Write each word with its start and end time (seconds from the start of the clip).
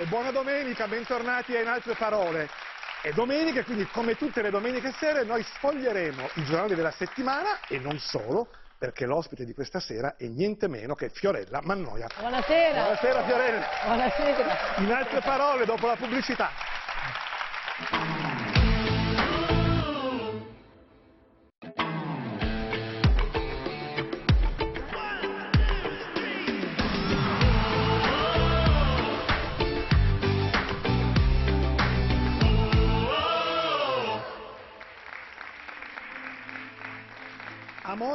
E 0.00 0.06
buona 0.06 0.30
domenica, 0.30 0.88
bentornati 0.88 1.54
a 1.54 1.60
In 1.60 1.68
Altre 1.68 1.94
Parole. 1.94 2.48
È 3.02 3.10
domenica, 3.10 3.62
quindi 3.64 3.84
come 3.84 4.16
tutte 4.16 4.40
le 4.40 4.48
domeniche 4.48 4.94
sere 4.98 5.24
noi 5.24 5.42
sfoglieremo 5.42 6.30
i 6.36 6.44
giornali 6.44 6.74
della 6.74 6.90
settimana 6.90 7.60
e 7.68 7.78
non 7.78 7.98
solo, 7.98 8.48
perché 8.78 9.04
l'ospite 9.04 9.44
di 9.44 9.52
questa 9.52 9.78
sera 9.78 10.16
è 10.16 10.24
niente 10.24 10.68
meno 10.68 10.94
che 10.94 11.10
Fiorella 11.10 11.60
Mannoia. 11.64 12.06
Buonasera. 12.18 12.80
Buonasera 12.80 13.24
Fiorella. 13.24 13.68
Buonasera. 13.84 14.56
In 14.76 14.90
altre 14.90 15.20
parole, 15.20 15.66
dopo 15.66 15.86
la 15.86 15.96
pubblicità. 15.96 16.50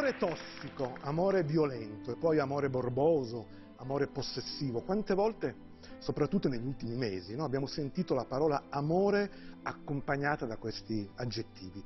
Amore 0.05 0.20
tossico, 0.20 0.98
amore 1.02 1.44
violento 1.44 2.12
e 2.12 2.16
poi 2.16 2.38
amore 2.38 2.70
borboso, 2.70 3.48
amore 3.77 4.05
possessivo. 4.05 4.82
Quante 4.82 5.16
volte, 5.16 5.55
soprattutto 5.98 6.48
negli 6.48 6.68
ultimi 6.68 6.94
mesi, 6.94 7.36
no, 7.36 7.44
abbiamo 7.44 7.66
sentito 7.66 8.13
la 8.13 8.26
parola 8.26 8.66
amore 8.70 9.58
accompagnata 9.63 10.46
da 10.46 10.58
questi 10.58 11.10
aggettivi? 11.16 11.84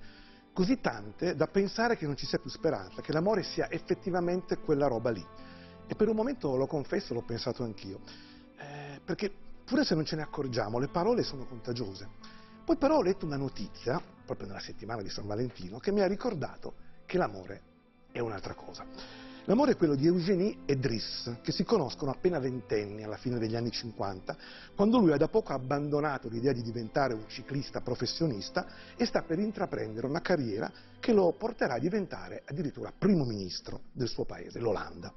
Così 0.51 0.81
tante 0.81 1.33
da 1.33 1.47
pensare 1.47 1.95
che 1.95 2.05
non 2.05 2.17
ci 2.17 2.25
sia 2.25 2.39
più 2.39 2.49
speranza, 2.49 3.01
che 3.01 3.13
l'amore 3.13 3.43
sia 3.43 3.71
effettivamente 3.71 4.57
quella 4.57 4.87
roba 4.87 5.11
lì. 5.11 5.25
E 5.87 5.95
per 5.95 6.09
un 6.09 6.15
momento, 6.17 6.57
lo 6.57 6.67
confesso, 6.67 7.13
l'ho 7.13 7.23
pensato 7.23 7.63
anch'io. 7.63 8.01
Eh, 8.57 8.99
perché 9.01 9.31
pure 9.63 9.85
se 9.85 9.95
non 9.95 10.03
ce 10.03 10.17
ne 10.17 10.23
accorgiamo, 10.23 10.77
le 10.77 10.89
parole 10.89 11.23
sono 11.23 11.45
contagiose. 11.45 12.09
Poi 12.65 12.75
però 12.75 12.97
ho 12.97 13.01
letto 13.01 13.25
una 13.25 13.37
notizia, 13.37 14.01
proprio 14.25 14.47
nella 14.47 14.59
settimana 14.59 15.01
di 15.01 15.09
San 15.09 15.25
Valentino, 15.25 15.79
che 15.79 15.93
mi 15.93 16.01
ha 16.01 16.07
ricordato 16.07 16.73
che 17.05 17.17
l'amore 17.17 17.68
è 18.11 18.19
un'altra 18.19 18.53
cosa. 18.53 18.85
L'amore 19.49 19.71
è 19.71 19.77
quello 19.77 19.95
di 19.95 20.05
Eugénie 20.05 20.57
e 20.65 20.75
Driss, 20.77 21.41
che 21.41 21.51
si 21.51 21.63
conoscono 21.63 22.11
appena 22.11 22.37
ventenni, 22.37 23.03
alla 23.03 23.17
fine 23.17 23.39
degli 23.39 23.55
anni 23.55 23.71
50, 23.71 24.37
quando 24.75 24.99
lui 24.99 25.11
ha 25.11 25.17
da 25.17 25.27
poco 25.27 25.53
abbandonato 25.53 26.29
l'idea 26.29 26.53
di 26.53 26.61
diventare 26.61 27.15
un 27.15 27.23
ciclista 27.27 27.81
professionista 27.81 28.67
e 28.95 29.05
sta 29.05 29.23
per 29.23 29.39
intraprendere 29.39 30.05
una 30.05 30.21
carriera 30.21 30.71
che 30.99 31.13
lo 31.13 31.33
porterà 31.33 31.75
a 31.75 31.79
diventare 31.79 32.43
addirittura 32.45 32.93
primo 32.95 33.25
ministro 33.25 33.85
del 33.91 34.07
suo 34.07 34.23
paese, 34.23 34.59
l'Olanda. 34.59 35.11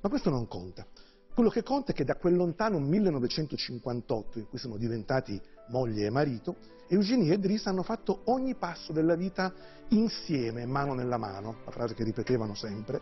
Ma 0.00 0.08
questo 0.08 0.30
non 0.30 0.48
conta. 0.48 0.84
Quello 1.32 1.50
che 1.50 1.62
conta 1.62 1.92
è 1.92 1.94
che 1.94 2.04
da 2.04 2.16
quel 2.16 2.34
lontano 2.34 2.80
1958, 2.80 4.38
in 4.40 4.48
cui 4.48 4.58
sono 4.58 4.78
diventati 4.78 5.40
moglie 5.68 6.06
e 6.06 6.10
marito, 6.10 6.56
Eugenie 6.88 7.34
e 7.34 7.38
Driss 7.38 7.66
hanno 7.66 7.82
fatto 7.82 8.20
ogni 8.24 8.54
passo 8.54 8.92
della 8.92 9.16
vita 9.16 9.52
insieme, 9.88 10.66
mano 10.66 10.94
nella 10.94 11.16
mano, 11.16 11.56
la 11.64 11.70
frase 11.70 11.94
che 11.94 12.04
ripetevano 12.04 12.54
sempre, 12.54 13.00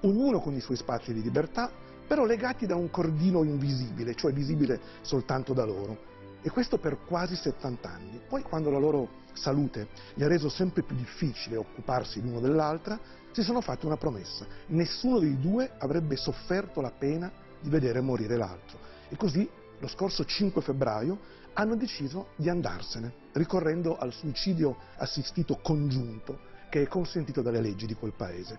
ognuno 0.00 0.40
con 0.40 0.54
i 0.54 0.60
suoi 0.60 0.76
spazi 0.76 1.12
di 1.12 1.22
libertà, 1.22 1.70
però 2.06 2.24
legati 2.24 2.66
da 2.66 2.76
un 2.76 2.90
cordino 2.90 3.42
invisibile, 3.42 4.14
cioè 4.14 4.32
visibile 4.32 4.80
soltanto 5.02 5.52
da 5.52 5.64
loro. 5.64 6.12
E 6.42 6.50
questo 6.50 6.78
per 6.78 6.98
quasi 7.06 7.34
70 7.34 7.88
anni. 7.88 8.20
Poi 8.28 8.42
quando 8.42 8.70
la 8.70 8.78
loro 8.78 9.22
salute 9.32 9.88
gli 10.14 10.22
ha 10.22 10.28
reso 10.28 10.48
sempre 10.48 10.82
più 10.82 10.94
difficile 10.94 11.56
occuparsi 11.56 12.20
l'uno 12.20 12.38
dell'altra, 12.38 13.00
si 13.32 13.42
sono 13.42 13.60
fatti 13.60 13.86
una 13.86 13.96
promessa. 13.96 14.46
Nessuno 14.66 15.18
dei 15.18 15.40
due 15.40 15.72
avrebbe 15.78 16.16
sofferto 16.16 16.80
la 16.80 16.92
pena 16.96 17.32
di 17.60 17.68
vedere 17.68 18.00
morire 18.00 18.36
l'altro. 18.36 18.78
E 19.08 19.16
così, 19.16 19.48
lo 19.78 19.88
scorso 19.88 20.24
5 20.24 20.62
febbraio, 20.62 21.18
hanno 21.54 21.76
deciso 21.76 22.28
di 22.36 22.48
andarsene, 22.48 23.12
ricorrendo 23.32 23.96
al 23.96 24.12
suicidio 24.12 24.76
assistito 24.96 25.58
congiunto 25.62 26.52
che 26.68 26.82
è 26.82 26.86
consentito 26.88 27.42
dalle 27.42 27.60
leggi 27.60 27.86
di 27.86 27.94
quel 27.94 28.12
paese. 28.12 28.58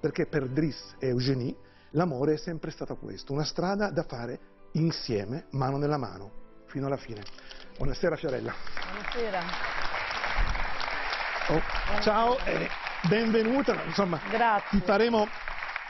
Perché 0.00 0.26
per 0.26 0.48
Driss 0.48 0.94
e 0.98 1.08
Eugénie 1.08 1.54
l'amore 1.90 2.34
è 2.34 2.36
sempre 2.36 2.70
stato 2.70 2.96
questo, 2.96 3.32
una 3.32 3.44
strada 3.44 3.90
da 3.90 4.04
fare 4.04 4.38
insieme, 4.72 5.46
mano 5.50 5.76
nella 5.76 5.96
mano, 5.96 6.30
fino 6.66 6.86
alla 6.86 6.96
fine. 6.96 7.22
Buonasera 7.76 8.16
Fiorella. 8.16 8.54
Buonasera. 8.90 9.40
Oh, 11.48 11.62
ciao 12.02 12.38
e 12.44 12.68
benvenuta, 13.08 13.82
insomma, 13.84 14.20
Grazie. 14.30 14.78
ti 14.78 14.84
faremo 14.84 15.26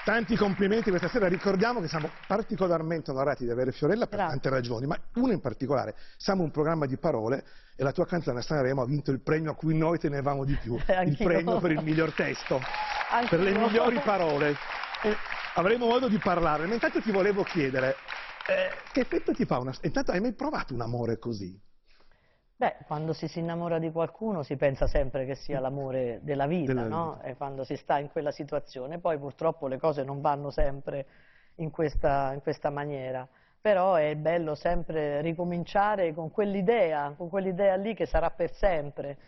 tanti 0.06 0.36
complimenti 0.36 0.88
questa 0.90 1.08
sera, 1.08 1.26
ricordiamo 1.26 1.80
che 1.80 1.88
siamo 1.88 2.08
particolarmente 2.28 3.10
onorati 3.10 3.42
di 3.42 3.50
avere 3.50 3.72
Fiorella 3.72 4.06
per 4.06 4.18
Grazie. 4.18 4.34
tante 4.34 4.50
ragioni, 4.50 4.86
ma 4.86 4.96
una 5.14 5.32
in 5.32 5.40
particolare, 5.40 5.96
siamo 6.16 6.44
un 6.44 6.52
programma 6.52 6.86
di 6.86 6.96
parole 6.96 7.44
e 7.74 7.82
la 7.82 7.90
tua 7.90 8.06
canzone 8.06 8.38
a 8.38 8.42
Sanremo 8.42 8.82
ha 8.82 8.86
vinto 8.86 9.10
il 9.10 9.20
premio 9.20 9.50
a 9.50 9.54
cui 9.56 9.76
noi 9.76 9.98
tenevamo 9.98 10.44
di 10.44 10.56
più, 10.62 10.76
il 11.04 11.16
premio 11.16 11.58
per 11.58 11.72
il 11.72 11.82
miglior 11.82 12.12
testo, 12.12 12.60
per 13.28 13.40
le 13.40 13.50
io. 13.50 13.58
migliori 13.58 13.98
parole. 14.04 14.54
E 15.02 15.16
avremo 15.54 15.88
modo 15.88 16.06
di 16.06 16.18
parlarne, 16.18 16.66
ma 16.68 16.74
intanto 16.74 17.00
ti 17.00 17.10
volevo 17.10 17.42
chiedere, 17.42 17.96
eh, 18.46 18.70
che 18.92 19.00
effetto 19.00 19.32
ti 19.32 19.44
fa 19.44 19.58
una... 19.58 19.74
Intanto 19.82 20.12
hai 20.12 20.20
mai 20.20 20.34
provato 20.34 20.72
un 20.72 20.82
amore 20.82 21.18
così? 21.18 21.60
Beh, 22.58 22.76
quando 22.86 23.12
si 23.12 23.28
si 23.28 23.38
innamora 23.40 23.78
di 23.78 23.90
qualcuno 23.92 24.42
si 24.42 24.56
pensa 24.56 24.86
sempre 24.86 25.26
che 25.26 25.34
sia 25.34 25.60
l'amore 25.60 26.20
della 26.22 26.46
vita, 26.46 26.72
Della 26.72 26.88
no? 26.88 27.12
vita. 27.16 27.24
E 27.28 27.36
quando 27.36 27.64
si 27.64 27.76
sta 27.76 27.98
in 27.98 28.08
quella 28.10 28.30
situazione, 28.30 28.98
poi 28.98 29.18
purtroppo 29.18 29.66
le 29.66 29.78
cose 29.78 30.02
non 30.04 30.22
vanno 30.22 30.50
sempre 30.50 31.06
in 31.56 31.70
questa, 31.70 32.32
in 32.32 32.40
questa 32.40 32.70
maniera. 32.70 33.28
Però 33.60 33.94
è 33.96 34.14
bello 34.16 34.54
sempre 34.54 35.20
ricominciare 35.20 36.14
con 36.14 36.30
quell'idea, 36.30 37.12
con 37.16 37.28
quell'idea 37.28 37.74
lì 37.76 37.94
che 37.94 38.06
sarà 38.06 38.30
per 38.30 38.50
sempre. 38.54 39.18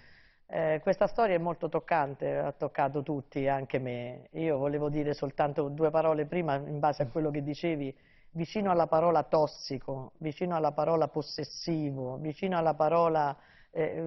Eh, 0.47 0.81
questa 0.83 1.07
storia 1.07 1.35
è 1.35 1.39
molto 1.39 1.69
toccante, 1.69 2.39
ha 2.39 2.53
toccato 2.53 3.03
tutti, 3.03 3.47
anche 3.47 3.79
me. 3.79 4.29
Io 4.33 4.57
volevo 4.57 4.89
dire 4.89 5.13
soltanto 5.13 5.69
due 5.69 5.91
parole 5.91 6.25
prima 6.25 6.55
in 6.55 6.79
base 6.79 7.03
a 7.03 7.09
quello 7.09 7.31
che 7.31 7.43
dicevi, 7.43 7.95
vicino 8.39 8.71
alla 8.71 8.87
parola 8.87 9.25
tossico, 9.25 10.13
vicino 10.19 10.55
alla 10.55 10.71
parola 10.71 11.09
possessivo, 11.09 12.19
vicino 12.19 12.57
alla 12.57 12.75
parola 12.75 13.37
eh, 13.73 14.01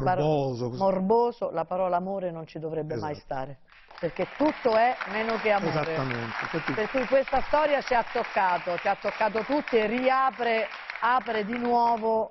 paro- 0.00 0.22
Morboso, 0.22 0.68
così. 0.68 0.80
morboso, 0.80 1.50
la 1.50 1.64
parola 1.64 1.96
amore 1.96 2.30
non 2.30 2.46
ci 2.46 2.60
dovrebbe 2.60 2.94
mai 2.94 3.12
Esatto. 3.12 3.26
stare, 3.26 3.58
perché 3.98 4.28
tutto 4.38 4.76
è 4.76 4.94
meno 5.10 5.36
che 5.38 5.50
amore. 5.50 5.92
Esattamente. 5.92 6.72
Per 6.72 6.88
cui 6.88 7.04
questa 7.06 7.42
storia 7.42 7.82
ci 7.82 7.94
ha 7.94 8.04
toccato, 8.04 8.76
ci 8.76 8.86
ha 8.86 8.94
toccato 8.94 9.42
tutti 9.42 9.76
e 9.76 9.86
riapre, 9.88 10.68
apre 11.00 11.44
di 11.44 11.58
nuovo 11.58 12.28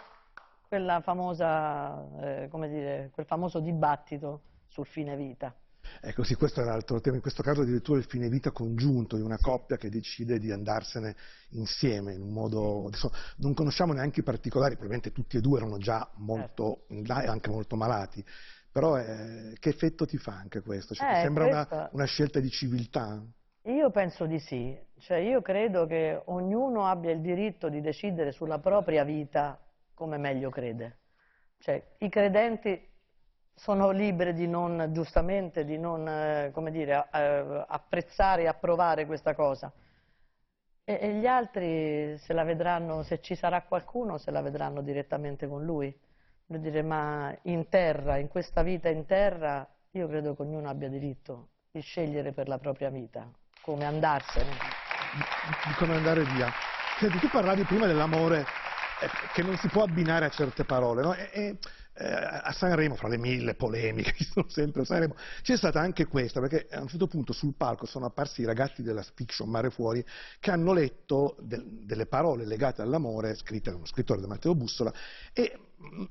quella 0.69 1.01
famosa, 1.01 2.07
eh, 2.21 2.47
come 2.49 2.69
dire, 2.69 3.11
quel 3.13 3.25
famoso 3.25 3.59
dibattito 3.59 4.41
sul 4.67 4.85
fine 4.85 5.17
vita. 5.17 5.53
Ecco 6.01 6.23
sì, 6.23 6.35
questo 6.35 6.61
è 6.61 6.63
l'altro 6.63 6.99
tema, 7.01 7.15
in 7.15 7.21
questo 7.21 7.43
caso 7.43 7.61
addirittura 7.61 7.97
il 7.97 8.05
fine 8.05 8.29
vita 8.29 8.51
congiunto 8.51 9.15
di 9.15 9.21
una 9.21 9.37
coppia 9.37 9.77
che 9.77 9.89
decide 9.89 10.39
di 10.39 10.51
andarsene 10.51 11.15
insieme 11.51 12.13
in 12.13 12.21
un 12.21 12.31
modo... 12.33 12.87
adesso 12.87 13.11
non 13.37 13.53
conosciamo 13.53 13.93
neanche 13.93 14.21
i 14.21 14.23
particolari, 14.23 14.75
probabilmente 14.75 15.11
tutti 15.11 15.37
e 15.37 15.41
due 15.41 15.57
erano 15.59 15.77
già 15.77 16.09
molto 16.15 16.85
in 16.89 17.05
là 17.05 17.21
e 17.23 17.27
anche 17.27 17.49
molto 17.49 17.75
malati, 17.75 18.23
però 18.71 18.97
eh, 18.97 19.55
che 19.59 19.69
effetto 19.69 20.05
ti 20.05 20.17
fa 20.17 20.33
anche 20.33 20.61
questo? 20.61 20.93
Cioè, 20.93 21.07
ti 21.07 21.15
Eh, 21.15 21.19
sembra 21.21 21.45
una, 21.45 21.67
questa- 21.67 21.89
una 21.93 22.05
scelta 22.05 22.39
di 22.39 22.49
civiltà? 22.49 23.23
Io 23.65 23.91
penso 23.91 24.25
di 24.25 24.39
sì, 24.39 24.77
cioè 24.99 25.17
io 25.17 25.41
credo 25.41 25.85
che 25.85 26.21
ognuno 26.25 26.85
abbia 26.85 27.11
il 27.11 27.21
diritto 27.21 27.69
di 27.69 27.79
decidere 27.81 28.31
sulla 28.33 28.59
propria 28.59 29.03
vita 29.05 29.57
come 29.93 30.17
meglio 30.17 30.49
crede. 30.49 30.99
Cioè, 31.59 31.95
i 31.99 32.09
credenti 32.09 32.77
sono 33.55 33.91
liberi 33.91 34.33
di 34.33 34.47
non, 34.47 34.89
giustamente, 34.91 35.63
di 35.63 35.77
non, 35.77 36.07
eh, 36.07 36.51
come 36.53 36.71
dire, 36.71 37.07
eh, 37.13 37.65
apprezzare 37.67 38.43
e 38.43 38.47
approvare 38.47 39.05
questa 39.05 39.35
cosa. 39.35 39.71
E, 40.85 40.99
e 41.01 41.13
gli 41.13 41.25
altri 41.25 42.17
se 42.17 42.33
la 42.33 42.43
vedranno, 42.43 43.03
se 43.03 43.21
ci 43.21 43.35
sarà 43.35 43.61
qualcuno, 43.61 44.17
se 44.17 44.31
la 44.31 44.41
vedranno 44.41 44.81
direttamente 44.81 45.47
con 45.47 45.63
lui. 45.63 45.95
Voglio 46.45 46.61
dire, 46.61 46.81
ma 46.81 47.33
in 47.43 47.69
terra, 47.69 48.17
in 48.17 48.27
questa 48.27 48.63
vita 48.63 48.89
in 48.89 49.05
terra, 49.05 49.67
io 49.91 50.07
credo 50.07 50.35
che 50.35 50.41
ognuno 50.41 50.69
abbia 50.69 50.89
diritto 50.89 51.49
di 51.71 51.81
scegliere 51.81 52.33
per 52.33 52.47
la 52.47 52.57
propria 52.57 52.89
vita, 52.89 53.31
come 53.61 53.85
andarsene. 53.85 54.51
Di, 54.51 55.67
di 55.67 55.73
come 55.77 55.95
andare 55.95 56.23
via. 56.23 56.51
Senti, 56.99 57.19
tu 57.19 57.29
parlavi 57.29 57.63
prima 57.63 57.85
dell'amore 57.85 58.41
eh, 58.41 59.07
che 59.33 59.41
non 59.41 59.55
si 59.57 59.67
può 59.69 59.83
abbinare 59.83 60.25
a 60.25 60.29
certe 60.29 60.65
parole, 60.65 61.01
no? 61.01 61.13
E- 61.13 61.29
e, 61.31 61.57
eh, 61.95 62.05
a 62.05 62.51
Sanremo, 62.51 62.95
fra 62.95 63.07
le 63.07 63.17
mille 63.17 63.55
polemiche 63.55 64.13
che 64.13 64.23
sono 64.23 64.47
sempre 64.49 64.81
a 64.81 64.85
Sanremo, 64.85 65.15
c'è 65.41 65.57
stata 65.57 65.79
anche 65.79 66.05
questa, 66.05 66.39
perché 66.39 66.67
a 66.71 66.81
un 66.81 66.87
certo 66.87 67.07
punto 67.07 67.33
sul 67.33 67.53
palco 67.55 67.85
sono 67.85 68.05
apparsi 68.05 68.41
i 68.41 68.45
ragazzi 68.45 68.81
della 68.81 69.03
fiction 69.13 69.49
Mare 69.49 69.69
Fuori 69.69 70.03
che 70.39 70.51
hanno 70.51 70.73
letto 70.73 71.35
del- 71.39 71.85
delle 71.85 72.05
parole 72.05 72.45
legate 72.45 72.81
all'amore 72.81 73.35
scritte 73.35 73.69
da 73.69 73.75
uno 73.75 73.85
scrittore, 73.85 74.21
da 74.21 74.27
Matteo 74.27 74.55
Bussola, 74.55 74.93
e 75.33 75.57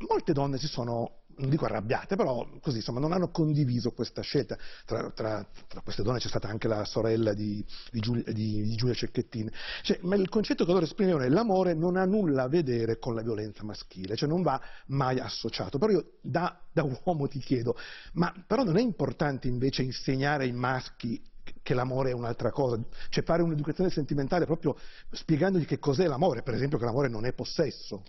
molte 0.09 0.33
donne 0.33 0.59
si 0.59 0.67
sono 0.67 1.22
non 1.37 1.49
dico 1.49 1.65
arrabbiate, 1.65 2.17
però 2.17 2.47
così, 2.61 2.79
insomma, 2.79 3.01
non 3.01 3.13
hanno 3.13 3.31
condiviso 3.31 3.93
questa 3.93 4.23
scelta. 4.23 4.57
Tra, 4.85 5.11
tra, 5.11 5.47
tra 5.69 5.81
queste 5.81 6.03
donne 6.03 6.19
c'è 6.19 6.29
stata 6.29 6.49
anche 6.49 6.69
la 6.69 6.85
sorella 6.85 7.33
di, 7.33 7.65
di, 7.91 8.01
Giulia, 8.01 8.33
di, 8.33 8.63
di 8.63 8.75
Giulia 8.75 8.95
Cecchettin. 8.95 9.51
Cioè, 9.83 10.01
ma 10.03 10.17
il 10.17 10.29
concetto 10.29 10.65
che 10.65 10.73
loro 10.73 10.85
esprimevano 10.85 11.25
è 11.25 11.29
l'amore 11.29 11.75
non 11.75 11.97
ha 11.97 12.05
nulla 12.05 12.45
a 12.45 12.49
vedere 12.49 12.99
con 12.99 13.15
la 13.15 13.23
violenza 13.23 13.65
maschile, 13.65 14.17
cioè 14.17 14.29
non 14.29 14.43
va 14.43 14.61
mai 14.87 15.19
associato. 15.19 15.79
Però 15.79 15.93
io 15.93 16.13
da, 16.21 16.59
da 16.73 16.83
uomo 16.83 17.27
ti 17.29 17.39
chiedo, 17.39 17.77
ma 18.15 18.33
però 18.47 18.63
non 18.65 18.77
è 18.77 18.83
importante 18.83 19.49
invece 19.49 19.83
insegnare 19.83 20.45
ai 20.45 20.53
maschi 20.53 21.23
che 21.63 21.75
l'amore 21.75 22.11
è 22.11 22.15
un'altra 22.15 22.51
cosa, 22.51 22.81
cioè 23.09 23.25
fare 23.25 23.43
un'educazione 23.43 23.91
sentimentale 23.91 24.47
proprio 24.47 24.77
spiegandogli 25.11 25.65
che 25.65 25.79
cos'è 25.79 26.07
l'amore, 26.07 26.43
per 26.43 26.55
esempio 26.55 26.79
che 26.79 26.85
l'amore 26.85 27.09
non 27.09 27.25
è 27.25 27.33
possesso. 27.33 28.03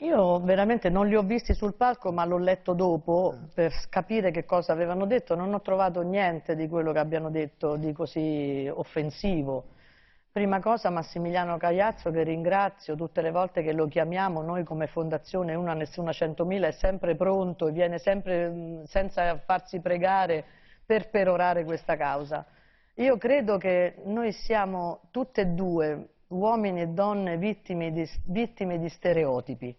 Io 0.00 0.40
veramente 0.40 0.90
non 0.90 1.06
li 1.08 1.16
ho 1.16 1.22
visti 1.22 1.54
sul 1.54 1.74
palco, 1.74 2.12
ma 2.12 2.26
l'ho 2.26 2.36
letto 2.36 2.74
dopo 2.74 3.32
eh. 3.32 3.46
per 3.54 3.72
capire 3.88 4.30
che 4.30 4.44
cosa 4.44 4.72
avevano 4.72 5.06
detto. 5.06 5.34
Non 5.34 5.54
ho 5.54 5.62
trovato 5.62 6.02
niente 6.02 6.54
di 6.54 6.68
quello 6.68 6.92
che 6.92 6.98
abbiano 6.98 7.30
detto 7.30 7.76
di 7.76 7.92
così 7.94 8.70
offensivo. 8.70 9.68
Prima 10.30 10.60
cosa 10.60 10.90
Massimiliano 10.90 11.56
Cagliazzo 11.56 12.10
che 12.10 12.24
ringrazio 12.24 12.94
tutte 12.94 13.22
le 13.22 13.30
volte 13.30 13.62
che 13.62 13.72
lo 13.72 13.86
chiamiamo, 13.88 14.42
noi 14.42 14.64
come 14.64 14.86
fondazione 14.86 15.54
Una 15.54 15.72
Nessuna 15.72 16.10
100.000 16.10 16.64
è 16.64 16.72
sempre 16.72 17.16
pronto 17.16 17.68
e 17.68 17.72
viene 17.72 17.98
sempre 17.98 18.82
senza 18.84 19.38
farsi 19.38 19.80
pregare 19.80 20.44
per 20.84 21.08
perorare 21.08 21.64
questa 21.64 21.96
causa. 21.96 22.44
Io 22.96 23.16
credo 23.16 23.56
che 23.56 23.94
noi 24.04 24.32
siamo 24.32 25.08
tutte 25.10 25.40
e 25.40 25.46
due, 25.46 26.08
uomini 26.28 26.82
e 26.82 26.88
donne, 26.88 27.38
vittime 27.38 27.90
di, 27.92 28.06
vittime 28.26 28.78
di 28.78 28.90
stereotipi 28.90 29.74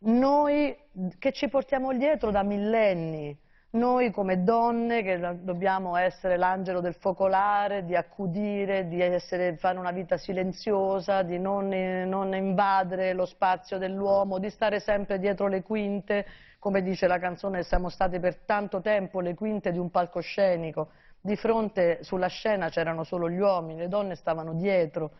noi 0.00 0.76
che 1.18 1.32
ci 1.32 1.48
portiamo 1.48 1.92
dietro 1.92 2.30
da 2.30 2.42
millenni, 2.42 3.36
noi 3.70 4.10
come 4.10 4.42
donne 4.44 5.02
che 5.02 5.18
dobbiamo 5.42 5.96
essere 5.96 6.38
l'angelo 6.38 6.80
del 6.80 6.94
focolare, 6.94 7.84
di 7.84 7.94
accudire, 7.94 8.88
di 8.88 9.00
essere, 9.00 9.56
fare 9.56 9.78
una 9.78 9.90
vita 9.90 10.16
silenziosa, 10.16 11.22
di 11.22 11.38
non, 11.38 11.68
non 11.68 12.34
invadere 12.34 13.12
lo 13.12 13.26
spazio 13.26 13.76
dell'uomo, 13.76 14.38
di 14.38 14.48
stare 14.48 14.80
sempre 14.80 15.18
dietro 15.18 15.48
le 15.48 15.62
quinte, 15.62 16.24
come 16.58 16.82
dice 16.82 17.06
la 17.06 17.18
canzone, 17.18 17.62
siamo 17.62 17.90
state 17.90 18.18
per 18.20 18.38
tanto 18.46 18.80
tempo 18.80 19.20
le 19.20 19.34
quinte 19.34 19.70
di 19.70 19.78
un 19.78 19.90
palcoscenico, 19.90 20.90
di 21.20 21.36
fronte 21.36 22.02
sulla 22.02 22.28
scena 22.28 22.70
c'erano 22.70 23.04
solo 23.04 23.28
gli 23.28 23.38
uomini, 23.38 23.80
le 23.80 23.88
donne 23.88 24.14
stavano 24.14 24.54
dietro, 24.54 25.10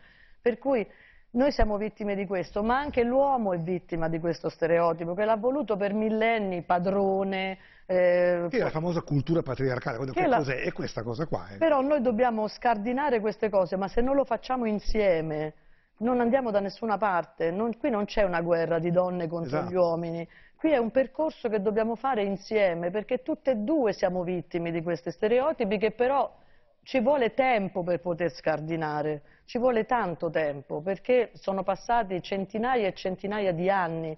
per 0.41 0.57
cui 0.57 0.87
noi 1.31 1.51
siamo 1.51 1.77
vittime 1.77 2.15
di 2.15 2.25
questo, 2.25 2.63
ma 2.63 2.79
anche 2.79 3.03
l'uomo 3.03 3.53
è 3.53 3.57
vittima 3.57 4.07
di 4.07 4.19
questo 4.19 4.49
stereotipo, 4.49 5.13
che 5.13 5.25
l'ha 5.25 5.35
voluto 5.35 5.77
per 5.77 5.93
millenni 5.93 6.63
padrone. 6.63 7.57
Eh, 7.85 8.47
che 8.49 8.57
è 8.57 8.61
la 8.61 8.69
famosa 8.69 9.01
cultura 9.01 9.41
patriarcale, 9.41 9.97
che, 10.05 10.11
che 10.11 10.29
cos'è? 10.29 10.61
È 10.61 10.71
questa 10.71 11.03
cosa 11.03 11.25
qua. 11.25 11.47
Eh. 11.51 11.57
Però 11.57 11.81
noi 11.81 12.01
dobbiamo 12.01 12.47
scardinare 12.47 13.19
queste 13.19 13.49
cose, 13.49 13.75
ma 13.75 13.87
se 13.87 14.01
non 14.01 14.15
lo 14.15 14.25
facciamo 14.25 14.65
insieme 14.65 15.53
non 15.99 16.19
andiamo 16.19 16.51
da 16.51 16.59
nessuna 16.59 16.97
parte, 16.97 17.51
non, 17.51 17.77
qui 17.77 17.89
non 17.89 18.05
c'è 18.05 18.23
una 18.23 18.41
guerra 18.41 18.79
di 18.79 18.91
donne 18.91 19.27
contro 19.27 19.57
esatto. 19.57 19.71
gli 19.71 19.75
uomini, 19.75 20.27
qui 20.55 20.71
è 20.71 20.77
un 20.77 20.91
percorso 20.91 21.49
che 21.49 21.61
dobbiamo 21.61 21.95
fare 21.95 22.23
insieme, 22.23 22.89
perché 22.89 23.21
tutte 23.21 23.51
e 23.51 23.55
due 23.55 23.93
siamo 23.93 24.23
vittime 24.23 24.71
di 24.71 24.81
questi 24.81 25.11
stereotipi 25.11 25.77
che 25.77 25.91
però 25.91 26.33
ci 26.83 27.01
vuole 27.01 27.33
tempo 27.33 27.83
per 27.83 27.99
poter 27.99 28.31
scardinare, 28.31 29.21
ci 29.49 29.57
vuole 29.57 29.87
tanto 29.87 30.29
tempo, 30.29 30.79
perché 30.79 31.31
sono 31.33 31.63
passati 31.63 32.21
centinaia 32.21 32.85
e 32.85 32.93
centinaia 32.93 33.51
di 33.51 33.67
anni 33.67 34.15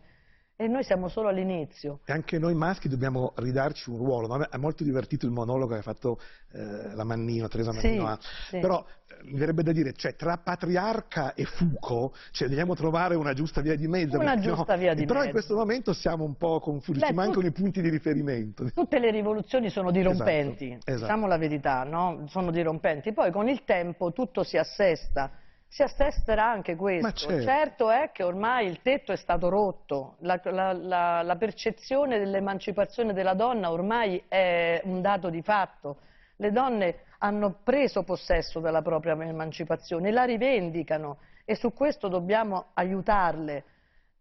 e 0.61 0.67
noi 0.67 0.83
siamo 0.83 1.07
solo 1.07 1.27
all'inizio. 1.27 2.01
E 2.05 2.13
anche 2.13 2.37
noi 2.37 2.53
maschi 2.53 2.87
dobbiamo 2.87 3.33
ridarci 3.37 3.89
un 3.89 3.97
ruolo. 3.97 4.27
No? 4.27 4.47
È 4.47 4.57
molto 4.57 4.83
divertito 4.83 5.25
il 5.25 5.31
monologo 5.31 5.73
che 5.73 5.79
ha 5.79 5.81
fatto 5.81 6.19
eh, 6.51 6.93
la 6.93 7.03
Mannino, 7.03 7.47
Teresa 7.47 7.73
Mannino. 7.73 8.15
Sì, 8.19 8.27
sì. 8.49 8.59
Però 8.59 8.85
eh, 9.07 9.23
mi 9.23 9.39
verrebbe 9.39 9.63
da 9.63 9.71
dire, 9.71 9.93
cioè, 9.93 10.15
tra 10.15 10.37
patriarca 10.37 11.33
e 11.33 11.45
fuco, 11.45 12.13
cioè, 12.29 12.47
dobbiamo 12.47 12.75
trovare 12.75 13.15
una 13.15 13.33
giusta 13.33 13.61
via 13.61 13.75
di 13.75 13.87
mezzo. 13.87 14.19
Una 14.19 14.37
giusta 14.37 14.73
no? 14.73 14.79
via 14.79 14.93
di 14.93 15.03
Però 15.05 15.15
mezzo. 15.15 15.25
in 15.25 15.31
questo 15.31 15.55
momento 15.55 15.93
siamo 15.93 16.25
un 16.25 16.35
po' 16.35 16.59
confusi, 16.59 16.99
Beh, 16.99 17.07
ci 17.07 17.13
mancano 17.13 17.47
i 17.47 17.51
punti 17.51 17.81
di 17.81 17.89
riferimento. 17.89 18.69
Tutte 18.71 18.99
le 18.99 19.09
rivoluzioni 19.09 19.71
sono 19.71 19.89
dirompenti, 19.89 20.65
esatto, 20.65 20.91
esatto. 20.91 21.05
diciamo 21.05 21.25
la 21.25 21.37
verità, 21.39 21.83
no? 21.85 22.25
sono 22.27 22.51
dirompenti. 22.51 23.13
Poi 23.13 23.31
con 23.31 23.49
il 23.49 23.63
tempo 23.63 24.13
tutto 24.13 24.43
si 24.43 24.57
assesta 24.57 25.31
si 25.71 25.83
attesterà 25.83 26.49
anche 26.49 26.75
questo. 26.75 27.29
Certo. 27.29 27.43
certo. 27.43 27.89
è 27.91 28.11
che 28.11 28.23
ormai 28.23 28.67
il 28.67 28.81
tetto 28.81 29.13
è 29.13 29.15
stato 29.15 29.47
rotto, 29.47 30.15
la, 30.19 30.37
la, 30.43 30.73
la, 30.73 31.21
la 31.21 31.35
percezione 31.37 32.19
dell'emancipazione 32.19 33.13
della 33.13 33.35
donna 33.35 33.71
ormai 33.71 34.21
è 34.27 34.81
un 34.83 35.01
dato 35.01 35.29
di 35.29 35.41
fatto. 35.41 35.99
Le 36.35 36.51
donne 36.51 37.03
hanno 37.19 37.59
preso 37.63 38.03
possesso 38.03 38.59
della 38.59 38.81
propria 38.81 39.13
emancipazione, 39.13 40.11
la 40.11 40.25
rivendicano 40.25 41.19
e 41.45 41.55
su 41.55 41.71
questo 41.71 42.09
dobbiamo 42.09 42.71
aiutarle. 42.73 43.63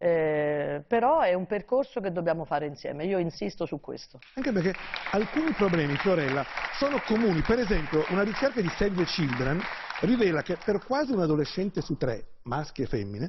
Eh, 0.02 0.82
però 0.86 1.20
è 1.20 1.34
un 1.34 1.44
percorso 1.44 2.00
che 2.00 2.10
dobbiamo 2.10 2.46
fare 2.46 2.64
insieme, 2.64 3.04
io 3.04 3.18
insisto 3.18 3.66
su 3.66 3.80
questo. 3.80 4.18
Anche 4.32 4.50
perché 4.50 4.72
alcuni 5.10 5.52
problemi, 5.52 5.94
Fiorella, 5.96 6.42
sono 6.78 7.02
comuni. 7.04 7.42
Per 7.42 7.58
esempio, 7.58 8.06
una 8.08 8.22
ricerca 8.22 8.62
di 8.62 8.68
Save 8.78 8.94
the 8.94 9.04
Children 9.04 9.60
rivela 10.00 10.40
che 10.40 10.56
per 10.56 10.82
quasi 10.82 11.12
un 11.12 11.20
adolescente 11.20 11.82
su 11.82 11.98
tre, 11.98 12.38
maschi 12.44 12.80
e 12.80 12.86
femmine, 12.86 13.28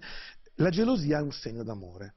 la 0.55 0.69
gelosia 0.69 1.17
è 1.17 1.21
un 1.21 1.33
segno 1.33 1.63
d'amore. 1.63 2.13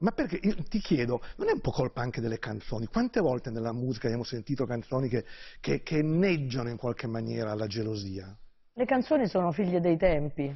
Ma 0.00 0.10
perché, 0.10 0.40
io 0.42 0.54
ti 0.68 0.78
chiedo, 0.78 1.22
non 1.36 1.48
è 1.48 1.52
un 1.52 1.60
po' 1.62 1.70
colpa 1.70 2.02
anche 2.02 2.20
delle 2.20 2.38
canzoni? 2.38 2.84
Quante 2.84 3.20
volte 3.20 3.50
nella 3.50 3.72
musica 3.72 4.08
abbiamo 4.08 4.24
sentito 4.24 4.66
canzoni 4.66 5.08
che, 5.08 5.24
che, 5.58 5.82
che 5.82 5.96
inneggiano 5.96 6.68
in 6.68 6.76
qualche 6.76 7.06
maniera 7.06 7.52
alla 7.52 7.66
gelosia? 7.66 8.36
Le 8.74 8.84
canzoni 8.84 9.26
sono 9.26 9.52
figlie 9.52 9.80
dei 9.80 9.96
tempi, 9.96 10.54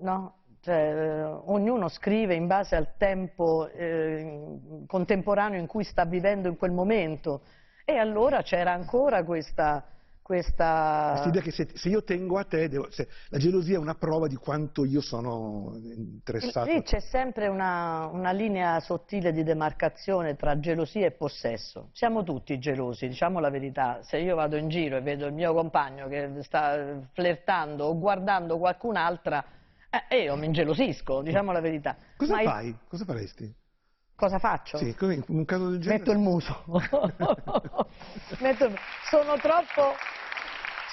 no? 0.00 0.37
Cioè, 0.60 0.74
eh, 0.74 1.22
ognuno 1.22 1.88
scrive 1.88 2.34
in 2.34 2.46
base 2.46 2.76
al 2.76 2.96
tempo 2.96 3.68
eh, 3.68 4.58
contemporaneo 4.86 5.60
in 5.60 5.66
cui 5.66 5.84
sta 5.84 6.04
vivendo 6.04 6.48
in 6.48 6.56
quel 6.56 6.72
momento 6.72 7.42
e 7.84 7.96
allora 7.96 8.42
c'era 8.42 8.72
ancora 8.72 9.24
questa, 9.24 9.82
questa... 10.20 11.12
Questa 11.12 11.28
idea 11.28 11.40
che 11.40 11.52
se, 11.52 11.68
se, 11.72 11.88
io 11.88 12.04
tengo 12.04 12.36
a 12.36 12.44
te, 12.44 12.68
devo, 12.68 12.86
la 13.30 13.38
gelosia 13.38 13.76
è 13.76 13.78
una 13.78 13.94
prova 13.94 14.26
di 14.26 14.36
quanto 14.36 14.84
io 14.84 15.00
sono 15.00 15.72
interessato. 15.74 16.70
Lì 16.70 16.82
c'è 16.82 17.00
sempre 17.00 17.46
una, 17.46 18.10
una, 18.12 18.32
linea 18.32 18.78
sottile 18.80 19.32
di 19.32 19.42
demarcazione 19.42 20.36
tra 20.36 20.58
gelosia 20.60 21.06
e 21.06 21.12
possesso. 21.12 21.88
Siamo 21.94 22.24
tutti 22.24 22.58
gelosi, 22.58 23.08
diciamo 23.08 23.40
la 23.40 23.48
verità. 23.48 24.00
Se 24.02 24.18
io 24.18 24.36
vado 24.36 24.56
in 24.56 24.68
giro 24.68 24.98
e 24.98 25.00
vedo 25.00 25.24
il 25.24 25.32
mio 25.32 25.54
compagno 25.54 26.08
che 26.08 26.42
sta 26.42 27.00
flirtando 27.14 27.86
o 27.86 27.98
guardando 27.98 28.58
qualcun'altra, 28.58 29.42
eh, 30.08 30.22
io 30.22 30.36
mi 30.36 30.46
ingelosisco, 30.46 31.22
diciamo 31.22 31.50
la 31.52 31.60
verità. 31.60 31.96
Cosa 32.16 32.36
Ma 32.36 32.42
fai? 32.42 32.68
Il... 32.68 32.78
Cosa 32.88 33.04
faresti? 33.04 33.54
Cosa 34.14 34.38
faccio? 34.38 34.78
Sì, 34.78 34.94
in 35.00 35.22
un 35.28 35.44
caso 35.44 35.70
del 35.70 35.80
genere... 35.80 35.98
Metto 35.98 36.12
il 36.12 36.18
muso. 36.18 36.64
Metto... 38.40 38.72
Sono 39.08 39.36
troppo 39.38 39.94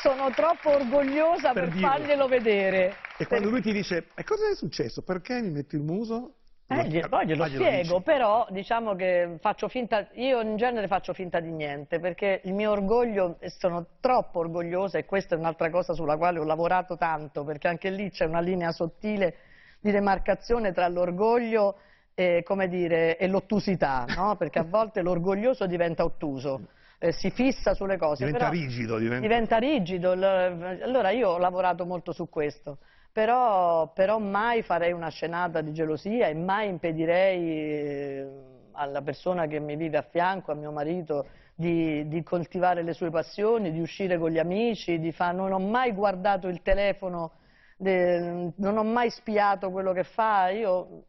sono 0.06 0.30
troppo 0.30 0.70
orgogliosa 0.70 1.52
per, 1.52 1.70
per 1.70 1.80
farglielo 1.80 2.28
vedere. 2.28 2.96
E 3.18 3.26
quando 3.26 3.50
lui 3.50 3.62
ti 3.62 3.72
dice, 3.72 4.10
e 4.14 4.24
cosa 4.24 4.48
è 4.52 4.56
successo? 4.56 5.02
Perché 5.02 5.42
mi 5.42 5.50
metti 5.50 5.76
il 5.76 5.82
muso? 5.82 6.36
Eh, 6.68 7.08
poi 7.08 7.28
glielo 7.28 7.46
spiego, 7.46 8.02
però 8.02 8.48
diciamo 8.50 8.96
che 8.96 9.38
faccio 9.40 9.68
finta, 9.68 10.08
io 10.14 10.42
in 10.42 10.58
genere 10.58 10.88
faccio 10.88 11.14
finta 11.14 11.40
di 11.40 11.52
niente, 11.52 12.00
perché 12.00 12.42
il 12.46 12.54
mio 12.54 12.72
orgoglio, 12.72 13.38
sono 13.60 13.86
troppo 14.00 14.40
orgogliosa 14.40 14.98
e 14.98 15.06
questa 15.06 15.36
è 15.36 15.38
un'altra 15.38 15.70
cosa 15.70 15.94
sulla 15.94 16.18
quale 16.18 16.40
ho 16.40 16.44
lavorato 16.44 16.98
tanto, 16.98 17.44
perché 17.44 17.68
anche 17.68 17.92
lì 17.92 18.10
c'è 18.10 18.26
una 18.26 18.40
linea 18.40 18.72
sottile 18.72 19.36
di 19.80 19.92
demarcazione 19.92 20.72
tra 20.72 20.88
l'orgoglio 20.88 21.78
e, 22.16 22.44
e 22.44 23.28
l'ottusità, 23.28 24.06
no? 24.16 24.36
perché 24.40 24.58
a 24.58 24.66
volte 24.68 25.04
l'orgoglioso 25.04 25.68
diventa 25.68 26.04
ottuso 26.04 26.62
eh, 26.98 27.12
si 27.12 27.30
fissa 27.30 27.74
sulle 27.74 27.98
cose. 27.98 28.26
Diventa 28.26 28.50
rigido. 28.50 28.98
Diventa... 28.98 29.22
diventa 29.22 29.58
rigido. 29.58 30.12
Allora 30.12 31.12
io 31.12 31.30
ho 31.30 31.38
lavorato 31.38 31.86
molto 31.86 32.12
su 32.12 32.30
questo. 32.30 32.80
Però, 33.16 33.94
però, 33.94 34.20
mai 34.20 34.62
farei 34.62 34.92
una 34.92 35.08
scenata 35.08 35.62
di 35.62 35.72
gelosia 35.72 36.28
e 36.28 36.34
mai 36.34 36.68
impedirei 36.68 37.50
eh, 37.50 38.28
alla 38.74 39.02
persona 39.02 39.48
che 39.48 39.58
mi 39.62 39.78
vive 39.78 39.96
a 39.96 40.02
fianco, 40.02 40.52
a 40.52 40.54
mio 40.56 40.74
marito, 40.74 41.26
di, 41.56 42.06
di 42.10 42.24
coltivare 42.24 42.84
le 42.84 42.92
sue 42.92 43.10
passioni, 43.12 43.72
di 43.72 43.80
uscire 43.80 44.18
con 44.18 44.32
gli 44.32 44.38
amici, 44.38 45.00
di 45.00 45.14
far... 45.14 45.34
non 45.34 45.54
ho 45.54 45.60
mai 45.60 45.94
guardato 45.94 46.50
il 46.50 46.62
telefono, 46.62 47.32
de... 47.78 48.52
non 48.54 48.78
ho 48.78 48.84
mai 48.84 49.10
spiato 49.10 49.72
quello 49.72 49.94
che 49.94 50.04
fa, 50.04 50.50
io 50.50 51.06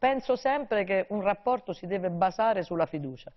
penso 0.00 0.34
sempre 0.34 0.82
che 0.82 1.06
un 1.10 1.20
rapporto 1.20 1.72
si 1.72 1.86
deve 1.86 2.10
basare 2.10 2.64
sulla 2.64 2.86
fiducia. 2.86 3.30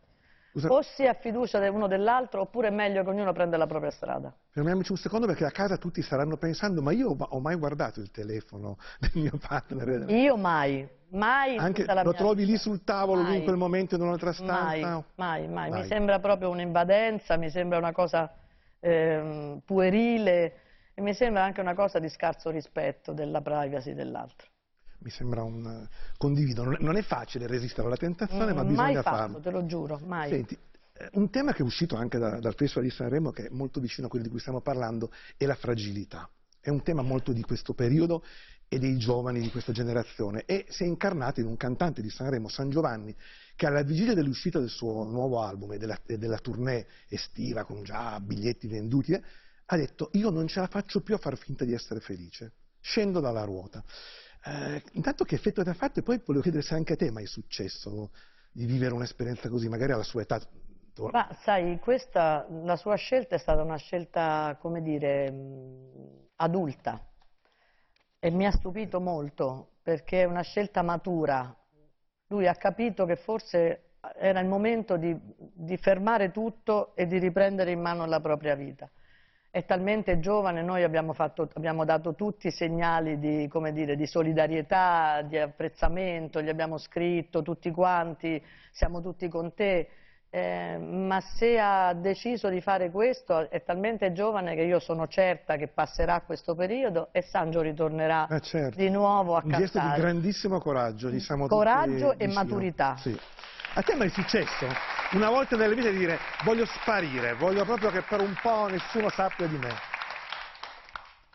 O 0.67 0.81
si 0.81 1.05
ha 1.05 1.13
fiducia 1.13 1.59
uno 1.69 1.87
dell'altro 1.87 2.41
oppure 2.41 2.69
è 2.69 2.71
meglio 2.71 3.03
che 3.03 3.09
ognuno 3.09 3.31
prenda 3.33 3.55
la 3.57 3.67
propria 3.67 3.91
strada. 3.91 4.33
Fermiamoci 4.49 4.91
un 4.91 4.97
secondo 4.97 5.27
perché 5.27 5.45
a 5.45 5.51
casa 5.51 5.77
tutti 5.77 6.01
staranno 6.01 6.37
pensando, 6.37 6.81
ma 6.81 6.91
io 6.91 7.15
ho 7.17 7.39
mai 7.39 7.55
guardato 7.55 7.99
il 7.99 8.09
telefono 8.11 8.77
del 8.99 9.11
mio 9.13 9.37
partner? 9.39 10.09
Io 10.09 10.35
mai, 10.37 10.87
mai 11.09 11.57
Anche 11.57 11.85
lo 11.85 11.93
mia 11.93 12.13
trovi 12.13 12.45
lì 12.45 12.57
sul 12.57 12.83
tavolo, 12.83 13.21
lui 13.21 13.29
in 13.31 13.35
Mai. 13.37 13.43
quel 13.43 13.57
momento 13.57 13.95
in 13.95 14.01
un'altra 14.01 14.33
Mai, 14.39 14.79
stanza? 14.79 15.03
mai, 15.15 15.47
mai. 15.47 15.69
Mai. 15.69 15.81
Mi 15.81 15.87
sembra 15.87 16.19
proprio 16.19 16.49
un'invadenza, 16.49 17.37
mi 17.37 17.49
sembra 17.51 17.77
una 17.77 17.91
cosa 17.91 18.33
ehm, 18.79 19.61
puerile 19.65 20.53
e 20.95 21.01
mi 21.01 21.13
sembra 21.13 21.43
anche 21.43 21.61
una 21.61 21.75
cosa 21.75 21.99
di 21.99 22.09
scarso 22.09 22.49
rispetto 22.49 23.13
della 23.13 23.41
privacy 23.41 23.93
dell'altro. 23.93 24.47
Mi 25.01 25.09
sembra 25.09 25.43
un... 25.43 25.87
condivido, 26.17 26.63
non 26.63 26.95
è, 26.97 27.01
facile 27.01 27.47
resistere 27.47 27.87
alla 27.87 27.95
tentazione, 27.97 28.53
ma 28.53 28.63
Mm, 28.63 28.67
bisogna 28.67 28.83
mai 28.83 28.93
fatto, 28.95 29.15
farlo. 29.15 29.39
te 29.39 29.49
lo 29.51 29.65
giuro, 29.65 29.99
mai. 30.05 30.29
Senti, 30.29 30.57
eh, 30.93 31.09
un 31.13 31.29
tema 31.29 31.53
che 31.53 31.59
è 31.59 31.65
uscito 31.65 31.95
anche 31.95 32.17
da- 32.17 32.39
dal 32.39 32.53
Festival 32.55 32.83
di 32.83 32.89
Sanremo, 32.93 33.31
che 33.31 33.45
è 33.45 33.49
molto 33.49 33.79
vicino 33.79 34.07
a 34.07 34.09
quello 34.09 34.25
di 34.25 34.29
cui 34.31 34.39
stiamo 34.39 34.59
parlando, 34.61 35.11
è 35.37 35.45
la 35.45 35.55
fragilità. 35.55 36.29
È 36.59 36.69
un 36.69 36.83
tema 36.83 37.01
molto 37.01 37.31
di 37.31 37.41
questo 37.41 37.73
periodo 37.73 38.23
e 38.67 38.77
dei 38.77 38.97
giovani 38.97 39.39
di 39.39 39.49
questa 39.49 39.71
generazione 39.71 40.43
e 40.45 40.65
si 40.69 40.83
è 40.83 40.85
incarnato 40.85 41.39
in 41.39 41.47
un 41.47 41.55
cantante 41.57 42.01
di 42.01 42.09
Sanremo, 42.09 42.49
San 42.49 42.69
Giovanni, 42.69 43.15
che 43.55 43.65
alla 43.65 43.81
vigilia 43.81 44.13
dell'uscita 44.13 44.59
del 44.59 44.69
suo 44.69 45.05
nuovo 45.05 45.41
album 45.41 45.71
e 45.71 45.77
della, 45.77 45.97
e 46.05 46.17
della 46.17 46.37
tournée 46.37 46.85
estiva 47.07 47.63
con 47.63 47.83
già 47.83 48.19
biglietti 48.19 48.67
venduti, 48.67 49.13
eh, 49.13 49.21
ha 49.65 49.77
detto 49.77 50.09
io 50.13 50.29
non 50.29 50.47
ce 50.47 50.59
la 50.59 50.67
faccio 50.67 51.01
più 51.01 51.15
a 51.15 51.17
far 51.17 51.37
finta 51.37 51.63
di 51.63 51.73
essere 51.73 51.99
felice, 52.01 52.51
scendo 52.81 53.19
dalla 53.21 53.43
ruota. 53.43 53.83
Eh, 54.45 54.83
intanto 54.93 55.23
che 55.25 55.35
effetto 55.35 55.63
ti 55.63 55.69
ha 55.69 55.73
fatto 55.73 55.99
e 55.99 56.03
poi 56.03 56.17
volevo 56.25 56.41
chiedere 56.41 56.63
se 56.63 56.73
anche 56.73 56.93
a 56.93 56.95
te 56.95 57.11
mai 57.11 57.23
è 57.23 57.27
successo 57.27 58.11
di 58.51 58.65
vivere 58.65 58.93
un'esperienza 58.93 59.49
così, 59.49 59.67
magari 59.67 59.91
alla 59.91 60.03
sua 60.03 60.21
età. 60.21 60.39
Ma 61.11 61.29
sai, 61.43 61.79
questa, 61.79 62.45
la 62.63 62.75
sua 62.75 62.95
scelta 62.95 63.35
è 63.35 63.39
stata 63.39 63.61
una 63.61 63.77
scelta, 63.77 64.57
come 64.59 64.81
dire, 64.81 65.31
mh, 65.31 66.27
adulta 66.37 67.01
e 68.19 68.31
mi 68.31 68.45
ha 68.45 68.51
stupito 68.51 68.99
molto 68.99 69.75
perché 69.81 70.21
è 70.21 70.25
una 70.25 70.41
scelta 70.41 70.81
matura. 70.81 71.55
Lui 72.27 72.47
ha 72.47 72.55
capito 72.55 73.05
che 73.05 73.15
forse 73.15 73.93
era 74.17 74.39
il 74.39 74.47
momento 74.47 74.97
di, 74.97 75.17
di 75.53 75.77
fermare 75.77 76.31
tutto 76.31 76.95
e 76.95 77.07
di 77.07 77.17
riprendere 77.17 77.71
in 77.71 77.79
mano 77.79 78.05
la 78.05 78.19
propria 78.19 78.55
vita. 78.55 78.89
È 79.51 79.65
talmente 79.65 80.19
giovane, 80.19 80.61
noi 80.61 80.83
abbiamo, 80.83 81.13
fatto- 81.13 81.49
abbiamo 81.55 81.83
dato 81.83 82.13
tutti 82.13 82.47
i 82.47 82.51
segnali 82.51 83.17
di, 83.17 83.49
dire, 83.73 83.95
di 83.95 84.05
solidarietà, 84.05 85.23
di 85.23 85.39
apprezzamento, 85.39 86.39
gli 86.41 86.49
abbiamo 86.49 86.77
scritto 86.77 87.41
tutti 87.41 87.71
quanti, 87.71 88.39
siamo 88.71 89.01
tutti 89.01 89.27
con 89.27 89.53
te. 89.55 89.89
Eh, 90.31 90.77
ma 90.77 91.19
se 91.21 91.57
ha 91.59 91.91
deciso 91.95 92.49
di 92.49 92.61
fare 92.61 92.91
questo 92.91 93.49
è 93.49 93.63
talmente 93.63 94.11
giovane 94.11 94.53
che 94.53 94.61
io 94.61 94.77
sono 94.77 95.07
certa 95.07 95.55
che 95.55 95.67
passerà 95.67 96.21
questo 96.21 96.53
periodo 96.53 97.07
e 97.11 97.23
Sangio 97.23 97.61
ritornerà 97.61 98.27
Ah, 98.27 98.39
certo. 98.39 98.77
di 98.77 98.91
nuovo 98.91 99.35
a 99.35 99.41
Un 99.43 99.49
gesto 99.49 99.79
di 99.79 99.85
cantare. 99.85 100.01
grandissimo 100.01 100.59
coraggio, 100.59 101.09
diciamo 101.09 101.47
Coraggio 101.47 102.11
e 102.11 102.27
vicino. 102.27 102.33
maturità. 102.43 102.95
Sì. 102.97 103.17
A 103.73 103.81
te 103.81 103.95
mai 103.95 104.07
è 104.07 104.11
successo 104.11 104.67
una 105.11 105.29
volta 105.29 105.55
nella 105.55 105.73
vita 105.73 105.89
di 105.89 105.97
dire 105.97 106.19
voglio 106.43 106.65
sparire, 106.65 107.33
voglio 107.33 107.65
proprio 107.65 107.89
che 107.91 108.01
per 108.01 108.19
un 108.19 108.35
po' 108.41 108.67
nessuno 108.67 109.09
sappia 109.09 109.47
di 109.47 109.57
me? 109.57 109.98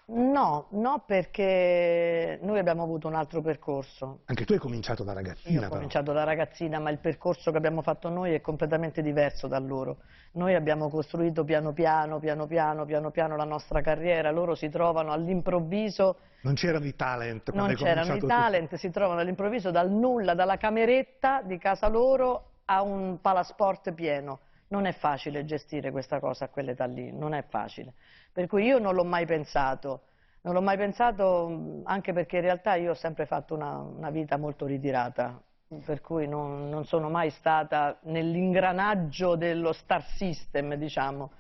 No, 0.07 0.67
no 0.73 1.03
perché 1.07 2.39
noi 2.43 2.59
abbiamo 2.59 2.83
avuto 2.83 3.09
un 3.09 3.15
altro 3.15 3.41
percorso. 3.41 4.21
Anche 4.27 4.45
tu 4.45 4.53
hai 4.53 4.59
cominciato 4.59 5.03
da 5.03 5.13
Io 5.13 5.19
ragazzina, 5.19 5.59
ho 5.61 5.63
però. 5.63 5.75
cominciato 5.77 6.13
da 6.13 6.25
ragazzina, 6.25 6.79
ma 6.79 6.91
il 6.91 6.99
percorso 6.99 7.51
che 7.51 7.57
abbiamo 7.57 7.81
fatto 7.81 8.11
noi 8.11 8.35
è 8.35 8.43
completamente 8.43 9.01
diverso 9.01 9.47
da 9.49 9.59
loro. 9.59 9.99
Noi 10.33 10.55
abbiamo 10.55 10.91
costruito 10.91 11.43
piano 11.45 11.73
piano, 11.73 12.19
piano 12.19 12.47
piano, 12.47 12.85
piano 12.85 13.11
piano 13.11 13.37
la 13.37 13.45
nostra 13.45 13.81
carriera, 13.81 14.31
loro 14.31 14.55
si 14.55 14.69
trovano 14.69 15.11
all'improvviso, 15.11 16.19
Non 16.43 16.53
c'erano 16.53 16.85
i 16.85 16.95
talent 16.95 17.51
non 17.53 17.75
c'erano 17.75 18.17
i 18.17 18.21
talent, 18.21 18.75
si 18.75 18.91
trovano 18.91 19.21
all'improvviso 19.21 19.71
dal 19.71 19.91
nulla, 19.91 20.35
dalla 20.35 20.59
cameretta 20.59 21.41
di 21.43 21.57
casa 21.57 21.89
loro 21.89 22.51
a 22.67 22.83
un 22.83 23.19
palasport 23.23 23.93
pieno. 23.93 24.41
Non 24.75 24.87
è 24.87 24.93
facile 24.93 25.45
gestire 25.45 25.93
questa 25.93 26.19
cosa 26.19 26.47
a 26.47 26.49
quell'età 26.49 26.87
lì, 26.87 27.13
non 27.13 27.33
è 27.33 27.45
facile. 27.49 27.95
Per 28.33 28.49
cui 28.49 28.65
io 28.65 28.81
non 28.81 28.97
l'ho 28.97 29.05
mai 29.05 29.25
pensato, 29.25 30.07
non 30.41 30.53
l'ho 30.53 30.63
mai 30.63 30.77
pensato 30.77 31.83
anche 31.85 32.13
perché 32.13 32.39
in 32.39 32.43
realtà 32.43 32.75
io 32.75 32.91
ho 32.91 32.95
sempre 32.95 33.25
fatto 33.25 33.55
una, 33.55 33.77
una 33.77 34.11
vita 34.11 34.37
molto 34.37 34.67
ritirata, 34.67 35.41
per 35.85 36.01
cui 36.01 36.27
non, 36.27 36.69
non 36.69 36.85
sono 36.87 37.09
mai 37.09 37.31
stata 37.31 38.01
nell'ingranaggio 38.03 39.37
dello 39.37 39.73
star 39.73 40.03
system, 40.03 40.75
diciamo. 40.75 41.31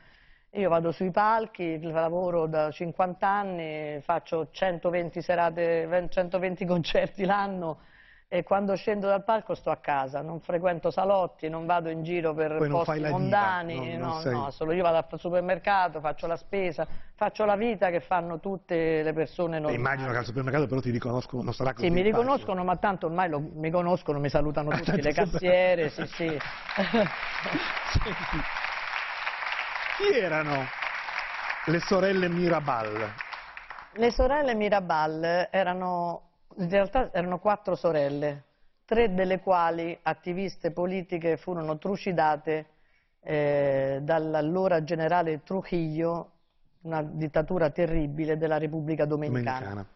Io 0.50 0.68
vado 0.68 0.92
sui 0.92 1.10
palchi, 1.10 1.82
lavoro 1.82 2.46
da 2.46 2.70
50 2.70 3.26
anni, 3.26 4.00
faccio 4.02 4.50
120 4.52 5.20
serate, 5.20 6.06
120 6.08 6.64
concerti 6.64 7.24
l'anno 7.24 7.80
e 8.34 8.42
quando 8.42 8.74
scendo 8.74 9.06
dal 9.06 9.22
palco 9.22 9.54
sto 9.54 9.70
a 9.70 9.76
casa, 9.76 10.20
non 10.20 10.40
frequento 10.40 10.90
salotti, 10.90 11.48
non 11.48 11.66
vado 11.66 11.88
in 11.88 12.02
giro 12.02 12.34
per 12.34 12.56
Poi 12.56 12.68
posti 12.68 12.94
diva, 12.94 13.10
mondani, 13.10 13.90
non- 13.96 13.98
non 14.00 14.08
no, 14.08 14.20
sei- 14.22 14.32
no, 14.32 14.50
solo 14.50 14.72
io 14.72 14.82
vado 14.82 14.96
al 15.08 15.20
supermercato, 15.20 16.00
faccio 16.00 16.26
la 16.26 16.36
spesa, 16.36 16.84
faccio 17.14 17.44
la 17.44 17.54
vita 17.54 17.90
che 17.90 18.00
fanno 18.00 18.40
tutte 18.40 19.04
le 19.04 19.12
persone 19.12 19.58
E 19.58 19.60
normali. 19.60 19.78
immagino 19.78 20.10
che 20.10 20.16
al 20.16 20.24
supermercato 20.24 20.66
però 20.66 20.80
ti 20.80 20.90
riconoscono, 20.90 21.44
non 21.44 21.54
sarà 21.54 21.74
così 21.74 21.84
Sì, 21.86 21.92
mi 21.92 22.00
facile. 22.02 22.16
riconoscono, 22.18 22.64
ma 22.64 22.74
tanto 22.76 23.06
ormai 23.06 23.28
lo- 23.28 23.50
mi 23.54 23.70
conoscono, 23.70 24.18
mi 24.18 24.28
salutano 24.28 24.70
tutti, 24.70 24.84
tanto 24.84 25.00
le 25.02 25.12
sempre- 25.12 25.30
cassiere, 25.38 25.90
sì, 25.90 26.06
sì. 26.08 26.38
Chi 29.96 30.18
erano 30.18 30.66
le 31.66 31.78
sorelle 31.78 32.28
Mirabal? 32.28 33.14
Le 33.92 34.10
sorelle 34.10 34.54
Mirabal 34.56 35.46
erano, 35.52 36.30
in 36.56 36.68
realtà 36.68 37.12
erano 37.12 37.38
quattro 37.38 37.74
sorelle, 37.74 38.44
tre 38.84 39.12
delle 39.14 39.40
quali 39.40 39.98
attiviste 40.02 40.70
politiche 40.70 41.36
furono 41.36 41.78
trucidate 41.78 42.66
eh, 43.20 44.00
dall'allora 44.02 44.84
generale 44.84 45.42
Trujillo, 45.42 46.30
una 46.82 47.02
dittatura 47.02 47.70
terribile 47.70 48.36
della 48.36 48.58
Repubblica 48.58 49.06
Dominicana. 49.06 49.58
Domenicana. 49.58 49.86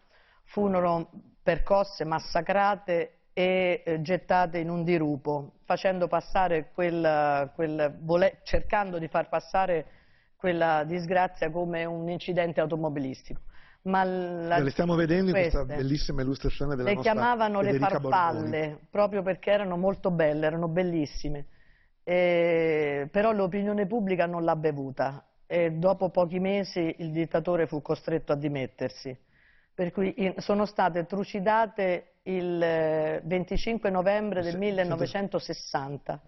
Furono 0.44 1.10
percosse, 1.42 2.04
massacrate 2.04 3.12
e 3.34 3.82
eh, 3.84 4.00
gettate 4.00 4.58
in 4.58 4.70
un 4.70 4.82
dirupo, 4.82 5.52
facendo 5.64 6.08
passare 6.08 6.70
quel, 6.72 7.52
quel 7.54 8.38
cercando 8.42 8.98
di 8.98 9.08
far 9.08 9.28
passare 9.28 9.86
quella 10.36 10.84
disgrazia 10.84 11.50
come 11.50 11.84
un 11.84 12.08
incidente 12.08 12.60
automobilistico. 12.60 13.40
Ma 13.82 14.02
la- 14.04 14.58
le 14.58 14.70
stiamo 14.70 14.94
vedendo 14.96 15.30
in 15.30 15.32
questa 15.36 15.64
queste 15.64 15.82
bellissima 15.82 16.22
illustrazione 16.22 16.74
della 16.76 16.88
le 16.88 16.94
nostra 16.96 17.12
chiamavano 17.12 17.60
le 17.60 17.72
Federica 17.72 18.00
farfalle, 18.00 18.40
Borboni. 18.60 18.86
proprio 18.90 19.22
perché 19.22 19.50
erano 19.50 19.76
molto 19.76 20.10
belle, 20.10 20.46
erano 20.46 20.68
bellissime. 20.68 21.46
E- 22.04 23.08
però 23.10 23.32
l'opinione 23.32 23.86
pubblica 23.86 24.26
non 24.26 24.44
l'ha 24.44 24.56
bevuta 24.56 25.24
e 25.46 25.70
dopo 25.72 26.10
pochi 26.10 26.38
mesi 26.38 26.94
il 26.98 27.10
dittatore 27.12 27.66
fu 27.66 27.80
costretto 27.80 28.32
a 28.32 28.36
dimettersi. 28.36 29.16
Per 29.74 29.92
cui 29.92 30.12
in- 30.16 30.34
sono 30.38 30.66
state 30.66 31.06
trucidate 31.06 32.14
il 32.24 32.60
eh, 32.62 33.20
25 33.24 33.90
novembre 33.90 34.42
del 34.42 34.52
Se- 34.52 34.58
1960 34.58 36.20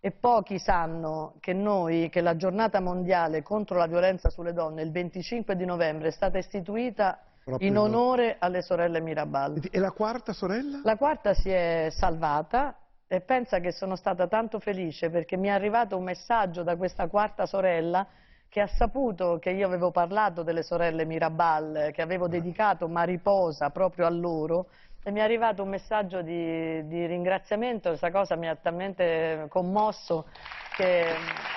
e 0.00 0.12
pochi 0.12 0.58
sanno 0.58 1.34
che 1.40 1.52
noi, 1.52 2.08
che 2.08 2.22
la 2.22 2.34
giornata 2.34 2.80
mondiale 2.80 3.42
contro 3.42 3.76
la 3.76 3.86
violenza 3.86 4.30
sulle 4.30 4.54
donne 4.54 4.82
il 4.82 4.90
25 4.90 5.54
di 5.54 5.66
novembre 5.66 6.08
è 6.08 6.12
stata 6.12 6.38
istituita 6.38 7.20
Proprio 7.44 7.68
in 7.68 7.76
onore 7.76 8.36
alle 8.38 8.62
sorelle 8.62 9.00
Mirabal. 9.00 9.60
E 9.70 9.78
la 9.78 9.90
quarta 9.90 10.32
sorella? 10.32 10.80
La 10.84 10.96
quarta 10.96 11.34
si 11.34 11.50
è 11.50 11.88
salvata 11.90 12.76
e 13.06 13.20
pensa 13.20 13.60
che 13.60 13.72
sono 13.72 13.94
stata 13.96 14.26
tanto 14.26 14.58
felice 14.58 15.10
perché 15.10 15.36
mi 15.36 15.48
è 15.48 15.50
arrivato 15.50 15.96
un 15.96 16.04
messaggio 16.04 16.62
da 16.62 16.76
questa 16.76 17.08
quarta 17.08 17.44
sorella 17.44 18.06
che 18.48 18.60
ha 18.60 18.66
saputo 18.66 19.38
che 19.38 19.50
io 19.50 19.66
avevo 19.66 19.90
parlato 19.90 20.42
delle 20.42 20.62
sorelle 20.62 21.04
Mirabal, 21.04 21.90
che 21.92 22.02
avevo 22.02 22.26
dedicato 22.26 22.88
Mariposa 22.88 23.70
proprio 23.70 24.06
a 24.06 24.10
loro 24.10 24.66
e 25.02 25.10
mi 25.10 25.20
è 25.20 25.22
arrivato 25.22 25.62
un 25.62 25.70
messaggio 25.70 26.22
di, 26.22 26.86
di 26.86 27.06
ringraziamento, 27.06 27.88
questa 27.88 28.10
cosa 28.10 28.36
mi 28.36 28.48
ha 28.48 28.56
talmente 28.56 29.46
commosso 29.48 30.26
che 30.76 31.14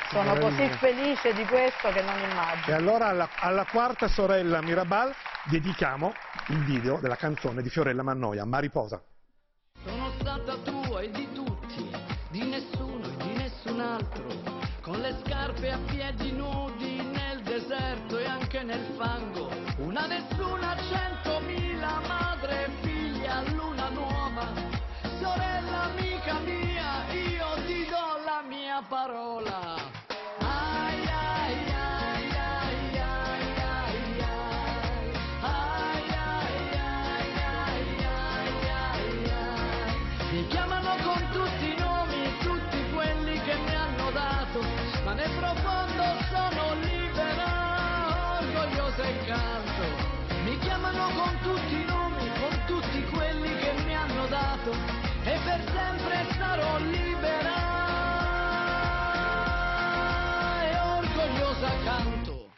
sono 0.10 0.36
così 0.38 0.68
felice 0.80 1.34
di 1.34 1.46
questo 1.46 1.90
che 1.90 2.02
non 2.02 2.18
E 2.18 2.30
immagino. 2.30 2.76
allora 2.76 3.08
alla, 3.08 3.30
alla 3.40 3.66
quarta 3.66 4.08
sorella 4.08 4.62
Mirabal 4.62 5.14
dedichiamo 5.50 6.14
il 6.50 6.64
video 6.64 7.00
della 7.00 7.16
canzone 7.16 7.62
di 7.62 7.70
Fiorella 7.70 8.04
Mannoia, 8.04 8.46
Mariposa. 8.46 9.02
Sono 9.84 10.12
stata 10.20 10.56
tua 10.58 11.02
e 11.02 11.12
di 11.12 11.30
tutti, 11.34 11.92
di 12.30 12.48
nessuno 12.48 13.06
e 13.06 13.24
di 13.24 13.34
nessun 13.34 13.80
altro, 13.82 14.26
con 14.82 15.00
le 15.00 15.16
scarpe 15.26 15.72
a 15.72 15.80
piedi 15.86 16.32
nudi 16.32 17.02
nel 17.02 17.42
deserto 17.44 18.18
e 18.18 18.26
anche 18.26 18.64
nel 18.64 18.94
fango. 18.98 19.50
Una 19.78 20.06
nessuna, 20.06 20.76
centomila, 20.78 21.13
Chiamano 51.04 51.22
con 51.22 51.38
tutti 51.42 51.74
i 51.76 51.86
nomi, 51.86 52.32
con 52.40 52.64
tutti 52.66 53.04
quelli 53.14 53.58
che 53.58 53.74
mi 53.84 53.94
hanno 53.94 54.26
dato 54.28 54.72
e 54.72 55.38
per 55.44 55.62
sempre 55.74 56.26
sarò 56.38 56.78
libera 56.78 57.56
e 60.62 60.80
orgogliosa 60.80 61.70
canto. 61.84 62.52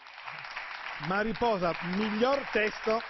Mariposa, 1.07 1.73
miglior 1.95 2.39
testo 2.51 3.01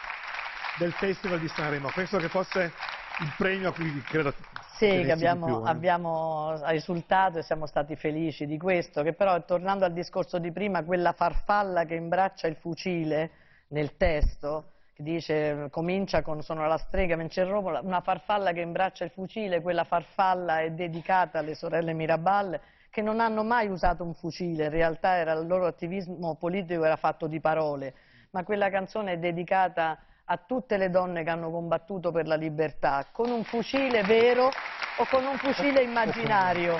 del 0.78 0.94
Festival 0.94 1.40
di 1.40 1.50
Sanremo. 1.50 1.90
Penso 1.94 2.18
che 2.18 2.30
fosse 2.30 2.72
il 3.20 3.34
premio 3.36 3.70
a 3.70 3.74
cui 3.74 4.02
credo 4.04 4.34
Sì, 4.78 4.88
che 4.88 5.12
abbiamo, 5.12 5.46
più, 5.46 5.66
eh. 5.66 5.70
abbiamo 5.70 6.62
risultato 6.68 7.40
e 7.40 7.44
siamo 7.44 7.66
stati 7.66 7.98
felici 7.98 8.46
di 8.46 8.58
questo, 8.58 9.04
che 9.04 9.12
però 9.12 9.44
tornando 9.44 9.84
al 9.84 9.92
discorso 9.92 10.40
di 10.40 10.54
prima, 10.54 10.82
quella 10.86 11.12
farfalla 11.12 11.84
che 11.84 11.96
imbraccia 11.96 12.48
il 12.48 12.56
fucile 12.56 13.32
nel 13.68 13.98
testo, 13.98 14.70
che 14.96 15.04
dice 15.04 15.68
comincia 15.72 16.22
con 16.22 16.42
sono 16.42 16.66
la 16.68 16.78
strega, 16.78 17.18
romo, 17.44 17.78
una 17.82 18.00
farfalla 18.00 18.54
che 18.54 18.62
imbraccia 18.62 19.04
il 19.04 19.12
fucile, 19.12 19.62
quella 19.62 19.84
farfalla 19.84 20.62
è 20.62 20.72
dedicata 20.72 21.40
alle 21.40 21.54
sorelle 21.54 21.92
Mirabal 21.92 22.58
che 22.90 23.02
non 23.02 23.20
hanno 23.20 23.44
mai 23.44 23.68
usato 23.68 24.06
un 24.06 24.14
fucile, 24.14 24.66
in 24.66 24.70
realtà 24.70 25.18
era, 25.18 25.34
il 25.34 25.48
loro 25.48 25.66
attivismo 25.66 26.36
politico 26.36 26.86
era 26.86 26.96
fatto 26.96 27.28
di 27.28 27.42
parole, 27.42 27.94
ma 28.30 28.46
quella 28.46 28.70
canzone 28.70 29.12
è 29.12 29.18
dedicata 29.18 30.00
a 30.24 30.38
tutte 30.38 30.78
le 30.78 30.90
donne 30.90 31.26
che 31.26 31.30
hanno 31.30 31.52
combattuto 31.52 32.14
per 32.14 32.26
la 32.26 32.36
libertà, 32.36 33.06
con 33.12 33.30
un 33.30 33.44
fucile 33.44 34.02
vero 34.04 34.46
o 34.46 35.06
con 35.10 35.26
un 35.26 35.36
fucile 35.36 35.82
immaginario. 35.82 36.78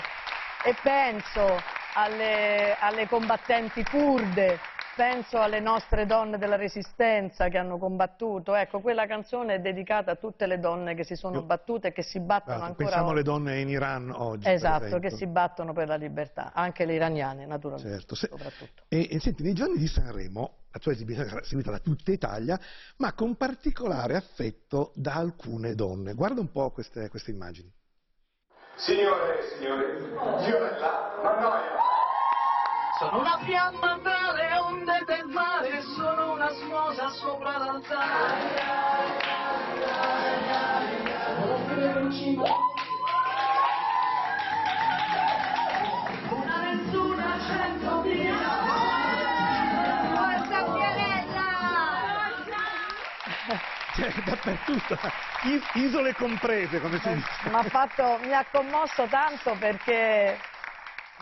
E 0.64 0.74
penso 0.82 1.60
alle, 1.96 2.78
alle 2.80 3.10
combattenti 3.10 3.84
kurde, 3.84 4.58
penso 4.96 5.40
alle 5.40 5.60
nostre 5.60 6.06
donne 6.06 6.38
della 6.38 6.56
resistenza 6.56 7.50
che 7.50 7.58
hanno 7.58 7.78
combattuto. 7.78 8.56
Ecco, 8.56 8.80
quella 8.80 9.06
canzone 9.06 9.56
è 9.56 9.60
dedicata 9.60 10.12
a 10.12 10.16
tutte 10.16 10.48
le 10.48 10.60
donne 10.60 10.96
che 10.96 11.04
si 11.04 11.16
sono 11.16 11.36
Io- 11.40 11.44
battute 11.44 11.90
e 11.90 11.92
che 11.92 12.02
si 12.02 12.20
battono 12.20 12.58
Guarda, 12.58 12.66
ancora 12.66 12.86
pensiamo 12.88 13.10
alle 13.12 13.24
donne 13.24 13.60
in 13.60 13.70
Iran 13.70 14.12
oggi. 14.12 14.50
Esatto, 14.50 15.00
che 15.00 15.12
si 15.12 15.28
battono 15.28 15.74
per 15.74 15.88
la 15.88 15.96
libertà, 15.96 16.52
anche 16.54 16.86
le 16.86 16.94
iraniane 16.94 17.46
naturalmente, 17.46 17.98
Certo, 17.98 18.16
se- 18.16 18.28
soprattutto. 18.30 18.84
E, 18.88 19.08
e 19.12 19.20
senti, 19.20 19.44
nei 19.44 19.54
giorni 19.54 19.78
di 19.78 19.88
Sanremo, 19.88 20.64
la 20.72 20.80
tua 20.80 20.92
esibizione 20.94 21.30
sarà 21.30 21.44
seguita 21.44 21.72
da 21.72 21.80
tutta 21.80 22.12
Italia, 22.12 22.60
ma 22.98 23.14
con 23.14 23.36
particolare 23.36 24.16
affetto 24.16 24.92
da 24.96 25.14
alcune 25.16 25.76
donne. 25.76 26.14
Guarda 26.14 26.40
un 26.40 26.52
po' 26.52 26.72
queste, 26.72 27.10
queste 27.10 27.32
immagini. 27.32 27.72
Signore 28.78 29.40
e 29.40 29.56
signori, 29.56 29.86
Fiorella 30.44 31.20
Mannoia. 31.24 31.95
Sono 32.98 33.20
una 33.20 33.38
fiamma 33.44 34.00
tra 34.02 34.32
le 34.34 34.58
onde 34.58 35.04
del 35.06 35.26
mare, 35.28 35.82
sono 35.82 36.32
una 36.34 36.50
sposa 36.50 37.10
sopra 37.10 37.58
l'altare. 37.58 39.44
Una 46.30 46.62
nessuna 46.62 47.38
centomila. 47.48 48.38
Forza 50.14 50.64
Fiorella! 50.74 51.48
Cioè, 53.96 54.12
dappertutto, 54.26 54.98
is- 55.44 55.70
isole 55.74 56.14
comprese, 56.16 56.80
come 56.82 57.00
si 57.00 57.14
dice. 57.14 57.50
M'ha 57.50 57.64
fatto- 57.64 58.20
mi 58.24 58.34
ha 58.34 58.46
commosso 58.52 59.08
tanto 59.08 59.56
perché, 59.58 60.38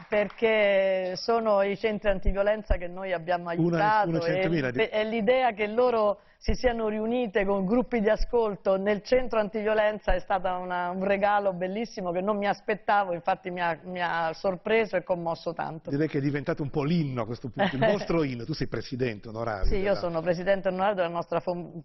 perché 0.07 1.15
sono 1.15 1.61
i 1.61 1.77
centri 1.77 2.09
antiviolenza 2.09 2.77
che 2.77 2.87
noi 2.87 3.13
abbiamo 3.13 3.43
Una- 3.43 3.51
aiutato 3.51 4.09
una 4.09 4.19
centomila 4.19 4.67
e, 4.69 4.89
e 4.91 5.03
l'idea 5.05 5.53
che 5.53 5.67
loro 5.67 6.19
si 6.43 6.55
siano 6.55 6.89
riunite 6.89 7.45
con 7.45 7.63
gruppi 7.63 8.01
di 8.01 8.09
ascolto 8.09 8.75
nel 8.75 9.01
centro 9.01 9.39
antiviolenza 9.39 10.13
è 10.13 10.19
stato 10.19 10.49
un 10.49 11.01
regalo 11.05 11.53
bellissimo 11.53 12.11
che 12.11 12.19
non 12.19 12.35
mi 12.35 12.47
aspettavo, 12.47 13.13
infatti 13.13 13.49
mi 13.49 13.61
ha, 13.61 13.79
mi 13.85 14.01
ha 14.01 14.33
sorpreso 14.33 14.97
e 14.97 15.03
commosso 15.03 15.53
tanto. 15.53 15.89
Direi 15.89 16.09
che 16.09 16.17
è 16.17 16.21
diventato 16.21 16.61
un 16.61 16.69
po' 16.69 16.83
l'inno 16.83 17.21
a 17.21 17.25
questo 17.25 17.47
punto, 17.47 17.77
il 17.77 17.79
vostro 17.89 18.23
inno. 18.23 18.43
Tu 18.43 18.51
sei 18.51 18.67
presidente 18.67 19.29
onorario. 19.29 19.67
Sì, 19.67 19.77
io 19.77 19.95
sono 19.95 20.19
presidente 20.19 20.67
onorario 20.67 20.95
della 20.95 21.07
nostra 21.07 21.41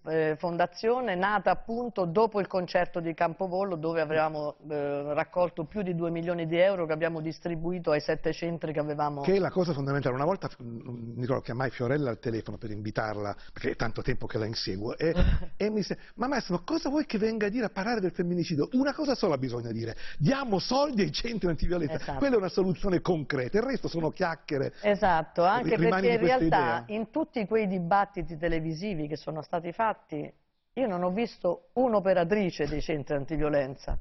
eh, 0.09 0.35
fondazione, 0.37 1.15
nata 1.15 1.53
appunto 1.53 2.05
dopo 2.05 2.41
il 2.41 2.49
concerto 2.49 2.99
di 2.99 3.15
Campovolo, 3.15 3.77
dove 3.77 4.01
avevamo 4.01 4.57
eh, 4.69 5.15
raccolto 5.15 5.67
più 5.67 5.83
di 5.83 5.95
2 5.95 6.11
milioni 6.11 6.49
di 6.49 6.59
euro 6.59 6.85
che 6.85 6.93
abbiamo 6.93 7.21
distribuito 7.21 7.93
ai 7.93 8.01
sette 8.09 8.33
centri 8.33 8.73
che 8.73 8.81
avevamo. 8.81 9.21
Che 9.21 9.35
è 9.35 9.39
la 9.39 9.51
cosa 9.51 9.75
fondamentale. 9.75 10.15
Una 10.15 10.25
volta 10.25 10.49
mm, 10.63 11.15
mi 11.15 11.21
ricordo 11.21 11.43
chiamai 11.43 11.71
Fiorella 11.71 12.09
al 12.09 12.19
telefono 12.19 12.57
per 12.57 12.71
invitarla, 12.71 13.37
perché 13.53 13.73
è 13.73 13.77
tanto 13.77 14.01
tempo 14.01 14.27
che 14.27 14.39
la 14.39 14.47
inseguo, 14.47 14.97
e, 14.97 15.13
e 15.57 15.69
mi 15.69 15.77
disse: 15.77 15.99
Ma 16.15 16.27
maestro, 16.27 16.63
cosa 16.65 16.89
vuoi 16.89 17.05
che 17.05 17.19
venga 17.19 17.47
a 17.47 17.49
dire 17.51 17.67
a 17.67 17.71
parlare 17.71 18.01
del 18.01 18.13
femminicidio? 18.13 18.71
Una 18.73 18.95
cosa 18.95 19.15
sola 19.15 19.37
bisogna 19.37 19.71
dire: 19.73 19.95
diamo 20.19 20.59
soldi 20.59 21.03
ai 21.03 21.13
centri 21.13 21.49
antiviolenza. 21.49 21.97
Esatto. 21.97 22.19
Quella 22.19 22.37
è 22.37 22.39
una 22.39 22.49
soluzione 22.49 23.01
concreta, 23.01 23.59
il 23.59 23.65
resto 23.65 23.89
sono 23.89 24.11
chiacchiere. 24.11 24.73
Esatto, 24.81 25.45
anche 25.45 25.77
Rimani 25.77 26.09
perché 26.09 26.15
in 26.15 26.27
realtà 26.27 26.47
idea? 26.47 26.85
in 26.97 27.11
tutti 27.11 27.45
quei 27.47 27.67
dibattiti 27.67 28.39
televisivi 28.39 29.07
che 29.07 29.17
sono 29.17 29.43
stati 29.43 29.73
fatti, 29.73 30.33
io 30.73 30.87
non 30.87 31.03
ho 31.03 31.11
visto 31.11 31.69
un'operatrice 31.75 32.67
dei 32.67 32.81
centri 32.81 33.17
antiviolenza 33.17 33.99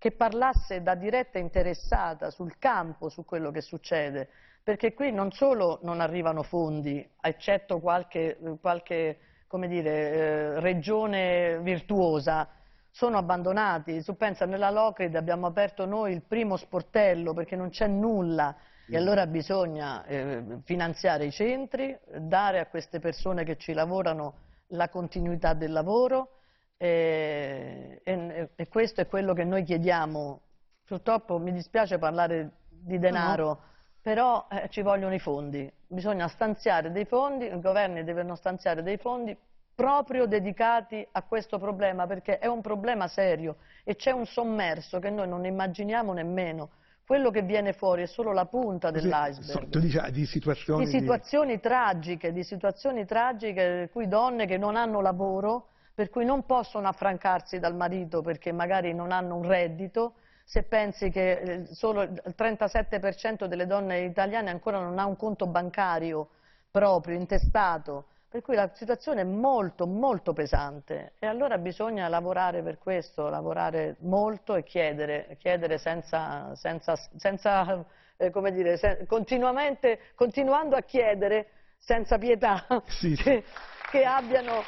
che 0.00 0.12
parlasse 0.12 0.82
da 0.82 0.94
diretta 0.94 1.38
interessata 1.38 2.30
sul 2.30 2.56
campo, 2.56 3.10
su 3.10 3.22
quello 3.26 3.50
che 3.50 3.60
succede, 3.60 4.30
perché 4.62 4.94
qui 4.94 5.12
non 5.12 5.30
solo 5.30 5.78
non 5.82 6.00
arrivano 6.00 6.42
fondi, 6.42 7.06
eccetto 7.20 7.80
qualche, 7.80 8.38
qualche 8.62 9.18
come 9.46 9.68
dire, 9.68 9.90
eh, 9.90 10.60
regione 10.60 11.60
virtuosa, 11.60 12.48
sono 12.90 13.18
abbandonati. 13.18 14.02
Tu 14.02 14.16
pensa, 14.16 14.46
nella 14.46 14.70
Locrid 14.70 15.14
abbiamo 15.16 15.46
aperto 15.46 15.84
noi 15.84 16.14
il 16.14 16.22
primo 16.22 16.56
sportello 16.56 17.34
perché 17.34 17.54
non 17.54 17.68
c'è 17.68 17.86
nulla 17.86 18.56
e 18.88 18.96
allora 18.96 19.26
bisogna 19.26 20.02
eh, 20.06 20.60
finanziare 20.64 21.26
i 21.26 21.30
centri, 21.30 21.94
dare 22.16 22.58
a 22.58 22.66
queste 22.68 23.00
persone 23.00 23.44
che 23.44 23.56
ci 23.58 23.74
lavorano 23.74 24.34
la 24.68 24.88
continuità 24.88 25.52
del 25.52 25.72
lavoro 25.72 26.39
eh, 26.82 28.00
e, 28.02 28.48
e 28.56 28.68
questo 28.68 29.02
è 29.02 29.06
quello 29.06 29.34
che 29.34 29.44
noi 29.44 29.64
chiediamo. 29.64 30.40
Purtroppo 30.86 31.38
mi 31.38 31.52
dispiace 31.52 31.98
parlare 31.98 32.52
di 32.70 32.98
denaro, 32.98 33.60
però 34.00 34.46
eh, 34.50 34.68
ci 34.70 34.80
vogliono 34.80 35.12
i 35.12 35.18
fondi, 35.18 35.70
bisogna 35.86 36.26
stanziare 36.26 36.90
dei 36.90 37.04
fondi, 37.04 37.44
i 37.44 37.60
governi 37.60 38.02
devono 38.02 38.34
stanziare 38.34 38.82
dei 38.82 38.96
fondi 38.96 39.36
proprio 39.74 40.26
dedicati 40.26 41.06
a 41.12 41.22
questo 41.22 41.58
problema 41.58 42.06
perché 42.06 42.38
è 42.38 42.46
un 42.46 42.62
problema 42.62 43.08
serio 43.08 43.56
e 43.84 43.96
c'è 43.96 44.10
un 44.10 44.24
sommerso 44.24 44.98
che 44.98 45.10
noi 45.10 45.28
non 45.28 45.44
immaginiamo 45.44 46.14
nemmeno. 46.14 46.70
Quello 47.04 47.30
che 47.30 47.42
viene 47.42 47.72
fuori 47.72 48.02
è 48.02 48.06
solo 48.06 48.32
la 48.32 48.46
punta 48.46 48.90
dell'iceberg. 48.90 49.42
so- 49.42 49.68
tu 49.68 49.80
dici 49.80 49.98
ah, 49.98 50.10
di 50.10 50.24
situazioni. 50.24 50.84
Di 50.84 50.90
situazioni 50.90 51.60
tragiche, 51.60 52.32
di 52.32 52.44
situazioni 52.44 53.04
tragiche 53.04 53.62
per 53.62 53.90
cui 53.90 54.08
donne 54.08 54.46
che 54.46 54.56
non 54.56 54.76
hanno 54.76 55.00
lavoro, 55.00 55.69
per 56.00 56.08
cui 56.08 56.24
non 56.24 56.46
possono 56.46 56.88
affrancarsi 56.88 57.58
dal 57.58 57.74
marito 57.76 58.22
perché 58.22 58.52
magari 58.52 58.94
non 58.94 59.12
hanno 59.12 59.36
un 59.36 59.46
reddito, 59.46 60.14
se 60.44 60.62
pensi 60.62 61.10
che 61.10 61.32
eh, 61.32 61.66
solo 61.74 62.00
il 62.00 62.34
37% 62.34 63.44
delle 63.44 63.66
donne 63.66 64.00
italiane 64.00 64.48
ancora 64.48 64.78
non 64.78 64.98
ha 64.98 65.04
un 65.04 65.14
conto 65.16 65.46
bancario 65.46 66.30
proprio, 66.70 67.18
intestato, 67.18 68.06
per 68.30 68.40
cui 68.40 68.54
la 68.54 68.70
situazione 68.72 69.20
è 69.20 69.24
molto 69.24 69.86
molto 69.86 70.32
pesante. 70.32 71.12
E 71.18 71.26
allora 71.26 71.58
bisogna 71.58 72.08
lavorare 72.08 72.62
per 72.62 72.78
questo, 72.78 73.28
lavorare 73.28 73.96
molto 73.98 74.54
e 74.54 74.62
chiedere, 74.62 75.36
chiedere 75.38 75.76
senza, 75.76 76.54
senza, 76.54 76.94
senza 77.18 77.84
eh, 78.16 78.30
come 78.30 78.52
dire, 78.52 78.78
se- 78.78 79.04
continuamente, 79.06 79.98
continuando 80.14 80.76
a 80.76 80.80
chiedere 80.80 81.48
senza 81.76 82.16
pietà 82.16 82.64
Sì. 82.86 83.14
che, 83.16 83.44
che 83.90 84.04
abbiano 84.04 84.62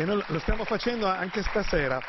E 0.00 0.04
noi 0.04 0.22
lo 0.28 0.38
stiamo 0.38 0.64
facendo 0.64 1.08
anche 1.08 1.42
stasera. 1.42 2.00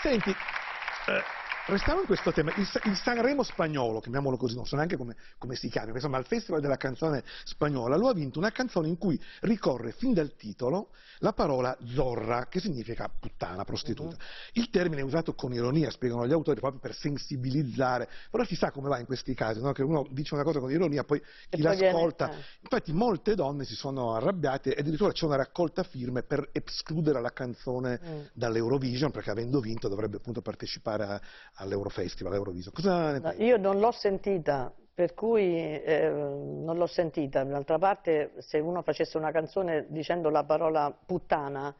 Senti, 0.00 0.30
eh, 0.30 1.22
restiamo 1.66 2.00
in 2.00 2.06
questo 2.06 2.32
tema. 2.32 2.52
Il, 2.56 2.68
il 2.84 2.96
Sanremo 2.96 3.42
spagnolo, 3.42 4.00
chiamiamolo 4.00 4.36
così, 4.36 4.54
non 4.54 4.66
so 4.66 4.76
neanche 4.76 4.96
come, 4.96 5.16
come 5.38 5.54
si 5.56 5.68
chiama, 5.68 5.92
insomma, 5.92 6.18
il 6.18 6.24
Festival 6.26 6.60
della 6.60 6.76
canzone 6.76 7.22
spagnola, 7.44 7.96
lo 7.96 8.08
ha 8.08 8.12
vinto 8.14 8.38
una 8.38 8.50
canzone 8.50 8.88
in 8.88 8.98
cui 8.98 9.20
ricorre 9.40 9.92
fin 9.92 10.12
dal 10.12 10.34
titolo 10.36 10.90
la 11.18 11.32
parola 11.32 11.76
zorra, 11.84 12.46
che 12.48 12.60
significa 12.60 13.08
puttana, 13.08 13.64
prostituta. 13.64 14.16
Il 14.52 14.68
termine 14.70 15.00
è 15.00 15.04
usato 15.04 15.34
con 15.34 15.52
ironia, 15.52 15.90
spiegano 15.90 16.26
gli 16.26 16.32
autori, 16.32 16.60
proprio 16.60 16.80
per 16.80 16.94
sensibilizzare, 16.94 18.08
però 18.30 18.44
si 18.44 18.56
sa 18.56 18.70
come 18.70 18.88
va 18.88 18.98
in 18.98 19.06
questi 19.06 19.34
casi, 19.34 19.60
no? 19.60 19.72
che 19.72 19.82
uno 19.82 20.06
dice 20.10 20.34
una 20.34 20.42
cosa 20.42 20.60
con 20.60 20.70
ironia, 20.70 21.04
poi 21.04 21.22
chi 21.48 21.62
l'ascolta... 21.62 22.30
eh. 22.30 22.44
Infatti 22.62 22.92
molte 22.92 23.34
donne 23.34 23.64
si 23.64 23.74
sono 23.74 24.14
arrabbiate 24.14 24.74
e 24.74 24.80
addirittura 24.80 25.12
c'è 25.12 25.24
una 25.24 25.36
raccolta 25.36 25.82
firme 25.82 26.22
per 26.22 26.48
escludere 26.52 27.20
la 27.20 27.32
canzone 27.32 28.00
Mm. 28.04 28.20
dall'Eurovision 28.32 29.10
perché 29.10 29.30
avendo 29.30 29.60
vinto 29.60 29.88
dovrebbe 29.88 30.16
appunto 30.16 30.42
partecipare 30.42 31.04
a- 31.04 31.20
all'Eurofestival, 31.54 32.32
all'Eurovision. 32.32 32.72
Cosa 32.72 33.12
ne 33.12 33.18
No? 33.18 33.32
Io 33.38 33.56
non 33.56 33.78
l'ho 33.78 33.92
sentita 33.92 34.72
per 34.94 35.12
cui 35.14 35.80
eh, 35.82 36.08
non 36.08 36.76
l'ho 36.76 36.86
sentita. 36.86 37.42
D'altra 37.42 37.78
parte, 37.78 38.32
se 38.38 38.60
uno 38.60 38.82
facesse 38.82 39.18
una 39.18 39.32
canzone 39.32 39.86
dicendo 39.88 40.30
la 40.30 40.44
parola 40.44 40.96
puttana, 41.04 41.74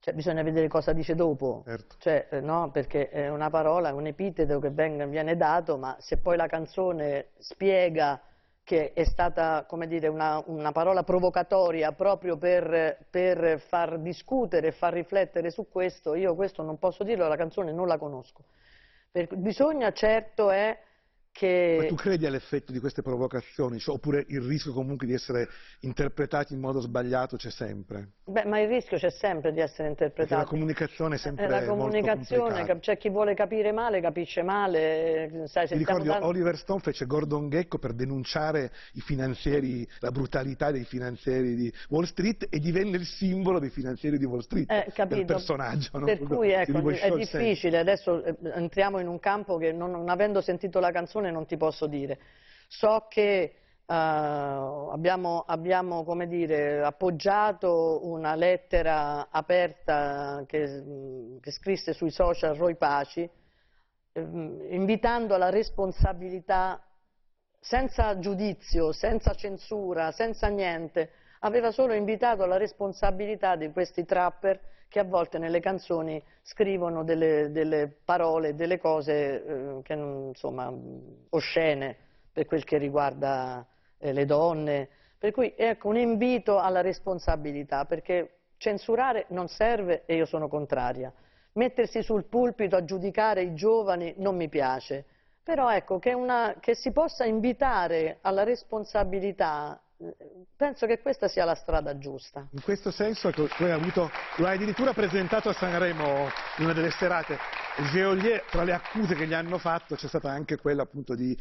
cioè, 0.00 0.14
bisogna 0.14 0.42
vedere 0.42 0.66
cosa 0.66 0.92
dice 0.92 1.14
dopo, 1.14 1.62
Certo. 1.66 1.96
cioè, 1.98 2.28
eh, 2.30 2.40
no, 2.40 2.70
perché 2.70 3.10
è 3.10 3.28
una 3.28 3.50
parola, 3.50 3.90
è 3.90 3.92
un 3.92 4.06
epiteto 4.06 4.58
che 4.58 4.70
venga- 4.70 5.04
viene 5.04 5.36
dato, 5.36 5.76
ma 5.76 5.96
se 5.98 6.16
poi 6.16 6.36
la 6.36 6.46
canzone 6.46 7.30
spiega 7.38 8.20
che 8.64 8.92
è 8.94 9.04
stata, 9.04 9.64
come 9.68 9.86
dire, 9.86 10.08
una, 10.08 10.42
una 10.46 10.72
parola 10.72 11.02
provocatoria 11.02 11.92
proprio 11.92 12.36
per, 12.36 13.06
per 13.10 13.60
far 13.60 13.98
discutere 14.00 14.72
far 14.72 14.92
riflettere 14.94 15.50
su 15.50 15.68
questo, 15.68 16.14
io 16.14 16.34
questo 16.34 16.62
non 16.62 16.78
posso 16.78 17.04
dirlo, 17.04 17.28
la 17.28 17.36
canzone 17.36 17.70
non 17.72 17.86
la 17.86 17.98
conosco. 17.98 18.44
Per- 19.10 19.36
bisogna 19.36 19.92
certo 19.92 20.50
è 20.50 20.78
Ma 21.36 21.82
che... 21.82 21.86
tu 21.88 21.94
credi 21.94 22.26
all'effetto 22.26 22.72
di 22.72 22.80
queste 22.80 23.02
provocazioni? 23.02 23.78
Cioè, 23.78 23.94
oppure 23.94 24.24
il 24.28 24.40
rischio 24.40 24.72
comunque 24.72 25.06
di 25.06 25.12
essere 25.12 25.48
interpretati 25.80 26.54
in 26.54 26.60
modo 26.60 26.80
sbagliato 26.80 27.36
c'è 27.36 27.50
sempre? 27.50 28.12
Beh, 28.24 28.44
ma 28.46 28.58
il 28.60 28.68
rischio 28.68 28.96
c'è 28.96 29.10
sempre 29.10 29.52
di 29.52 29.60
essere 29.60 29.94
Perché 29.94 30.34
la 30.34 30.44
comunicazione 30.44 31.16
è 31.16 31.18
sempre 31.18 31.44
Eh, 31.44 31.48
la 31.48 31.64
comunicazione, 31.64 32.78
c'è 32.80 32.96
chi 32.96 33.10
vuole 33.10 33.34
capire 33.34 33.72
male, 33.72 34.00
capisce 34.00 34.42
male, 34.42 35.44
sai, 35.46 35.66
Ti 35.68 35.76
ricordi, 35.76 36.08
dando- 36.08 36.26
Oliver 36.26 36.56
Stone 36.56 36.80
fece 36.80 37.06
Gordon 37.06 37.50
Gecko 37.50 37.78
per 37.78 37.92
denunciare 37.92 38.72
i 38.94 39.00
finanzieri, 39.00 39.86
la 40.00 40.10
brutalità 40.10 40.70
dei 40.70 40.84
finanzieri 40.84 41.54
di 41.54 41.72
Wall 41.90 42.04
Street 42.04 42.46
e 42.50 42.58
divenne 42.58 42.96
il 42.96 43.04
simbolo 43.04 43.58
dei 43.58 43.70
finanzieri 43.70 44.18
di 44.18 44.24
Wall 44.24 44.40
Street, 44.40 44.70
Eh, 44.70 45.06
del 45.06 45.24
personaggio. 45.24 45.90
Per 46.00 46.18
cui 46.18 46.50
ecco, 46.50 46.90
è 46.90 47.10
difficile, 47.12 47.78
adesso 47.78 48.24
eh, 48.24 48.36
entriamo 48.54 48.98
in 48.98 49.06
un 49.06 49.20
campo 49.20 49.56
che 49.56 49.72
non, 49.72 49.90
non 49.90 50.08
avendo 50.08 50.40
sentito 50.40 50.80
la 50.80 50.90
canzone 50.90 51.25
non 51.30 51.46
ti 51.46 51.56
posso 51.56 51.86
dire. 51.86 52.18
So 52.68 53.06
che 53.08 53.54
eh, 53.88 53.94
abbiamo, 53.94 55.44
abbiamo, 55.46 56.04
dire, 56.26 56.82
appoggiato 56.82 58.00
una 58.06 58.34
lettera 58.34 59.28
aperta 59.30 60.44
che, 60.46 61.38
che 61.40 61.50
scrisse 61.50 61.92
sui 61.92 62.10
social 62.10 62.56
Roy 62.56 62.74
Paci, 62.74 63.28
ehm, 64.12 64.66
invitando 64.70 65.34
alla 65.34 65.50
responsabilità 65.50 66.80
senza 67.60 68.18
giudizio, 68.18 68.92
senza 68.92 69.34
censura, 69.34 70.12
senza 70.12 70.48
niente, 70.48 71.10
aveva 71.40 71.70
solo 71.70 71.94
invitato 71.94 72.42
alla 72.42 72.56
responsabilità 72.56 73.56
di 73.56 73.70
questi 73.72 74.04
trapper 74.04 74.60
che 74.88 74.98
a 75.00 75.04
volte 75.04 75.38
nelle 75.38 75.60
canzoni 75.60 76.22
scrivono 76.42 77.04
delle, 77.04 77.50
delle 77.50 77.92
parole, 78.04 78.54
delle 78.54 78.78
cose 78.78 79.44
eh, 79.44 79.82
che 79.82 79.92
insomma 79.92 80.72
oscene 81.30 81.96
per 82.32 82.46
quel 82.46 82.64
che 82.64 82.78
riguarda 82.78 83.66
eh, 83.98 84.12
le 84.12 84.24
donne. 84.24 84.88
Per 85.18 85.32
cui 85.32 85.54
ecco 85.56 85.88
un 85.88 85.96
invito 85.96 86.58
alla 86.58 86.82
responsabilità, 86.82 87.84
perché 87.84 88.38
censurare 88.58 89.26
non 89.28 89.48
serve 89.48 90.02
e 90.06 90.16
io 90.16 90.26
sono 90.26 90.48
contraria. 90.48 91.12
Mettersi 91.52 92.02
sul 92.02 92.24
pulpito 92.24 92.76
a 92.76 92.84
giudicare 92.84 93.42
i 93.42 93.54
giovani 93.54 94.14
non 94.18 94.36
mi 94.36 94.48
piace. 94.48 95.04
Però 95.42 95.72
ecco, 95.72 95.98
che, 95.98 96.12
una- 96.12 96.56
che 96.60 96.74
si 96.74 96.92
possa 96.92 97.24
invitare 97.24 98.18
alla 98.20 98.42
responsabilità, 98.42 99.80
penso 100.56 100.86
che 100.86 101.00
questa 101.00 101.28
sia 101.28 101.44
la 101.44 101.54
strada 101.54 101.96
giusta. 101.98 102.46
In 102.50 102.62
questo 102.62 102.90
senso 102.90 103.30
tu 103.30 103.48
hai 103.58 103.70
avuto, 103.70 104.10
lo 104.36 104.46
hai 104.46 104.56
addirittura 104.56 104.92
presentato 104.92 105.48
a 105.48 105.52
Sanremo 105.54 106.28
in 106.58 106.64
una 106.64 106.72
delle 106.72 106.90
serate. 106.90 107.38
Geolier, 107.92 108.42
tra 108.50 108.62
le 108.62 108.72
accuse 108.72 109.14
che 109.14 109.26
gli 109.26 109.34
hanno 109.34 109.58
fatto 109.58 109.96
c'è 109.96 110.08
stata 110.08 110.30
anche 110.30 110.56
quella 110.56 110.82
appunto 110.82 111.14
di, 111.14 111.36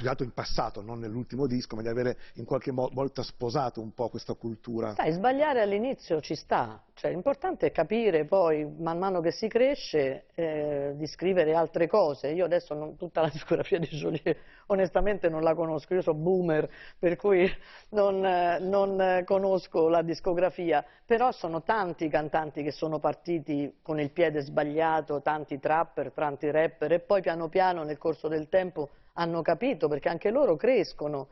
più 0.00 0.06
che 0.06 0.08
altro 0.08 0.24
in 0.24 0.32
passato, 0.32 0.80
non 0.80 0.98
nell'ultimo 0.98 1.46
disco, 1.46 1.76
ma 1.76 1.82
di 1.82 1.88
avere 1.88 2.16
in 2.36 2.46
qualche 2.46 2.72
volta 2.72 3.22
sposato 3.22 3.82
un 3.82 3.92
po' 3.92 4.08
questa 4.08 4.32
cultura. 4.32 4.94
Sai, 4.94 5.12
sbagliare 5.12 5.60
all'inizio 5.60 6.22
ci 6.22 6.34
sta, 6.34 6.82
cioè, 6.94 7.10
l'importante 7.10 7.66
è 7.66 7.70
capire 7.70 8.24
poi, 8.24 8.66
man 8.78 8.98
mano 8.98 9.20
che 9.20 9.30
si 9.30 9.46
cresce, 9.46 10.24
eh, 10.34 10.92
di 10.94 11.06
scrivere 11.06 11.54
altre 11.54 11.86
cose. 11.86 12.28
Io 12.28 12.46
adesso 12.46 12.72
non- 12.72 12.96
tutta 12.96 13.20
la 13.20 13.28
discografia 13.32 13.78
di 13.78 13.88
Joliet 13.88 14.38
onestamente 14.66 15.28
non 15.28 15.42
la 15.42 15.54
conosco, 15.54 15.92
io 15.92 16.00
sono 16.00 16.18
boomer, 16.18 16.68
per 16.98 17.16
cui 17.16 17.50
non, 17.90 18.20
non, 18.20 19.22
conosco 19.26 19.88
la 19.88 20.00
discografia, 20.00 20.82
però 21.04 21.30
sono 21.32 21.62
tanti 21.62 22.08
cantanti 22.08 22.62
che 22.62 22.70
sono 22.70 22.98
partiti 23.00 23.78
con 23.82 24.00
il 24.00 24.10
piede 24.10 24.40
sbagliato, 24.40 25.20
tanti 25.20 25.58
trapper, 25.58 26.12
tanti 26.12 26.50
rapper, 26.50 26.92
e 26.92 27.00
poi 27.00 27.20
piano 27.20 27.48
piano 27.48 27.82
nel 27.82 27.98
corso 27.98 28.28
del 28.28 28.48
tempo 28.48 28.88
hanno 29.20 29.42
capito, 29.42 29.86
perché 29.88 30.08
anche 30.08 30.30
loro 30.30 30.56
crescono. 30.56 31.28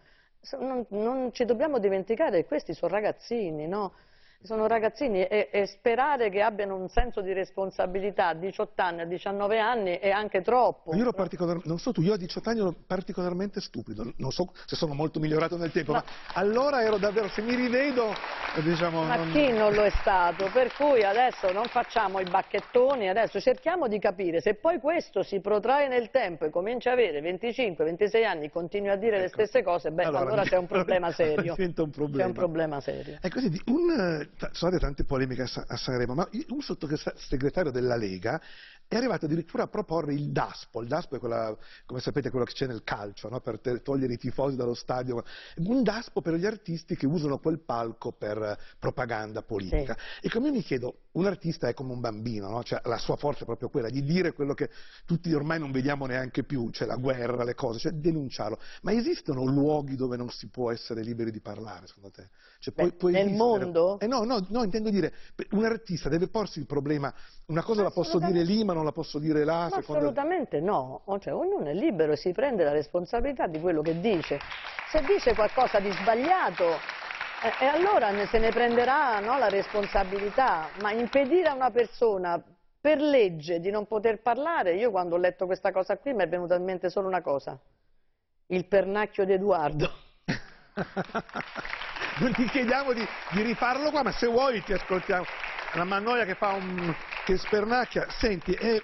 Non, 0.59 0.85
non 0.90 1.33
ci 1.33 1.44
dobbiamo 1.44 1.79
dimenticare 1.79 2.42
che 2.42 2.46
questi 2.46 2.74
sono 2.74 2.92
ragazzini, 2.92 3.66
no? 3.66 3.92
Sono 4.40 4.68
ragazzini 4.68 5.27
e, 5.27 5.48
e 5.51 5.66
sperare 5.66 6.31
che 6.31 6.42
abbiano 6.42 6.77
un 6.77 6.88
senso 6.88 7.20
di 7.22 7.33
responsabilità 7.33 8.29
a 8.29 8.35
18 8.35 8.81
anni, 8.81 9.01
a 9.01 9.05
19 9.05 9.59
anni 9.59 9.98
è 9.98 10.11
anche 10.11 10.42
troppo. 10.42 10.94
Io 10.94 11.01
ero 11.03 11.12
particolarmente, 11.12 11.68
non 11.68 11.81
so 11.81 11.90
tu, 11.90 12.03
io 12.03 12.12
a 12.12 12.16
18 12.16 12.48
anni 12.48 12.61
ero 12.61 12.72
particolarmente 12.87 13.61
stupido, 13.61 14.12
non 14.16 14.31
so 14.31 14.53
se 14.64 14.77
sono 14.77 14.94
molto 14.94 15.18
migliorato 15.18 15.57
nel 15.57 15.72
tempo, 15.72 15.90
ma, 15.90 16.05
allora 16.35 16.83
ero 16.83 16.98
davvero, 16.98 17.29
se 17.29 17.42
mi 17.42 17.57
rivedo, 17.57 18.14
diciamo... 18.62 19.03
Ma 19.03 19.16
non- 19.16 19.33
chi 19.33 19.51
non 19.51 19.72
lo 19.74 19.83
è 19.83 19.90
stato? 19.90 20.48
Per 20.53 20.72
cui 20.72 21.03
adesso 21.03 21.51
non 21.51 21.64
facciamo 21.64 22.20
i 22.20 22.24
bacchettoni, 22.24 23.09
adesso 23.09 23.40
cerchiamo 23.40 23.88
di 23.88 23.98
capire 23.98 24.40
se 24.40 24.55
poi 24.55 24.79
questo 24.79 25.24
si 25.24 25.40
protrae 25.40 25.88
nel 25.88 26.11
tempo 26.11 26.44
e 26.44 26.51
comincia 26.51 26.90
a 26.90 26.92
avere 26.92 27.20
25-26 27.20 28.24
anni 28.24 28.44
e 28.44 28.51
continui 28.51 28.90
a 28.90 28.96
dire 28.96 29.18
le 29.18 29.24
Ecco. 29.24 29.42
stesse 29.42 29.64
cose, 29.64 29.90
beh, 29.90 30.05
allora, 30.05 30.44
c'è 30.44 30.57
un 30.57 30.66
problema 30.68 31.11
serio. 31.11 31.55
Diventa 31.55 31.83
un 31.83 31.90
problema. 31.90 32.22
C'è 32.22 32.29
un 32.29 32.35
problema 32.35 32.81
serio. 32.81 33.18
Ecco, 33.20 33.40
senti, 33.40 33.61
un, 33.66 34.27
sono 34.36 34.52
state 34.52 34.78
tante 34.78 35.04
polemiche 35.04 35.42
a, 35.42 35.46
Sa- 35.46 35.64
a 35.66 35.76
Sanremo, 35.76 36.14
ma 36.14 36.28
un 36.48 36.60
sottosegretario 36.60 37.70
della 37.70 37.96
Lega 37.96 38.40
è 38.88 38.96
arrivato 38.96 39.27
addirittura 39.27 39.64
a 39.64 39.68
proporre 39.68 40.14
il 40.14 40.31
DASPO. 40.31 40.81
Il 40.81 40.88
DASPO 40.88 41.16
è 41.16 41.18
quella, 41.18 41.57
come 41.85 42.01
sapete, 42.01 42.31
quello 42.31 42.46
che 42.46 42.55
c'è 42.55 42.66
nel 42.66 42.83
calcio, 42.83 43.29
no? 43.29 43.40
per 43.40 43.61
togliere 43.83 44.14
i 44.14 44.16
tifosi 44.16 44.57
dallo 44.57 44.74
stadio. 44.74 45.22
Un 45.57 45.83
DASPO 45.83 46.22
per 46.22 46.35
gli 46.35 46.46
artisti 46.46 46.96
che 46.96 47.07
usano 47.07 47.38
quel 47.38 47.61
palco 47.61 48.12
per 48.12 48.59
propaganda 48.79 49.42
politica. 49.42 49.96
E 50.22 50.31
come 50.31 50.46
io 50.46 50.55
mi 50.55 50.62
chiedo, 50.62 51.01
un 51.12 51.27
artista 51.27 51.68
è 51.68 51.74
come 51.74 51.92
un 51.92 52.01
bambino, 52.01 52.48
no? 52.48 52.62
Cioè, 52.62 52.81
la 52.85 52.96
sua 52.96 53.16
forza 53.16 53.42
è 53.42 53.44
proprio 53.44 53.68
quella 53.68 53.90
di 53.90 54.03
dire 54.03 54.33
quello 54.33 54.55
che 54.55 54.70
tutti 55.05 55.33
ormai 55.35 55.59
non 55.59 55.70
vediamo 55.70 56.07
neanche 56.07 56.44
più, 56.44 56.70
cioè 56.70 56.87
la 56.87 56.96
guerra, 56.96 57.44
le 57.44 57.55
cose, 57.55 57.79
cioè 57.79 57.92
denunciarlo. 57.92 58.59
Ma 58.83 58.92
esistono 58.92 59.44
luoghi 59.44 59.96
dove 59.96 60.16
non 60.16 60.31
si 60.31 60.48
può 60.48 60.70
essere 60.70 61.03
liberi 61.03 61.31
di 61.31 61.40
parlare, 61.40 61.87
secondo 61.87 62.11
te? 62.11 62.31
Cioè, 62.61 62.72
Beh, 62.74 62.83
nel 62.83 63.27
esistere- 63.27 63.37
mondo? 63.37 63.98
Eh 64.01 64.07
no, 64.07 64.24
no, 64.24 64.44
no, 64.48 64.62
intendo 64.62 64.88
dire, 64.88 65.12
un 65.51 65.64
artista 65.64 66.09
deve 66.09 66.29
porsi 66.29 66.59
il 66.59 66.66
problema, 66.66 67.12
una 67.46 67.62
cosa 67.62 67.83
la 67.83 67.90
posso 67.90 68.18
dire 68.18 68.42
lì 68.42 68.64
ma 68.64 68.72
non 68.78 68.86
la 68.86 68.92
posso 68.92 69.18
dire 69.18 69.44
là, 69.44 69.68
secondo 69.70 70.00
assolutamente 70.00 70.60
no, 70.60 71.02
O 71.04 71.18
cioè, 71.18 71.34
ognuno 71.34 71.66
è 71.66 71.74
libero 71.74 72.12
e 72.12 72.16
si 72.16 72.32
prende 72.32 72.64
la 72.64 72.72
responsabilità 72.72 73.46
di 73.46 73.60
quello 73.60 73.82
che 73.82 74.00
dice. 74.00 74.40
Se 74.90 75.02
dice 75.02 75.34
qualcosa 75.34 75.80
di 75.80 75.90
sbagliato, 75.90 76.64
eh, 77.42 77.64
e 77.64 77.66
allora 77.66 78.10
se 78.26 78.38
ne 78.38 78.50
prenderà 78.50 79.18
no, 79.20 79.38
la 79.38 79.48
responsabilità, 79.48 80.68
ma 80.80 80.92
impedire 80.92 81.48
a 81.48 81.54
una 81.54 81.70
persona 81.70 82.42
per 82.80 83.00
legge 83.00 83.60
di 83.60 83.70
non 83.70 83.86
poter 83.86 84.22
parlare, 84.22 84.74
io 84.74 84.90
quando 84.90 85.16
ho 85.16 85.18
letto 85.18 85.46
questa 85.46 85.72
cosa 85.72 85.98
qui 85.98 86.14
mi 86.14 86.22
è 86.22 86.28
venuta 86.28 86.54
in 86.54 86.64
mente 86.64 86.88
solo 86.88 87.08
una 87.08 87.20
cosa, 87.20 87.58
il 88.46 88.64
pernacchio 88.66 89.24
di 89.24 89.32
Edoardo. 89.32 89.90
non 92.20 92.32
ti 92.32 92.44
chiediamo 92.46 92.92
di, 92.92 93.06
di 93.32 93.42
rifarlo 93.42 93.90
qua, 93.90 94.04
ma 94.04 94.12
se 94.12 94.26
vuoi 94.28 94.62
ti 94.62 94.72
ascoltiamo. 94.72 95.24
La 95.74 95.84
Mannoia 95.84 96.24
che 96.24 96.34
fa 96.34 96.52
un... 96.52 96.94
che 97.28 97.36
spernacchia. 97.36 98.06
Senti, 98.08 98.54
eh, 98.54 98.82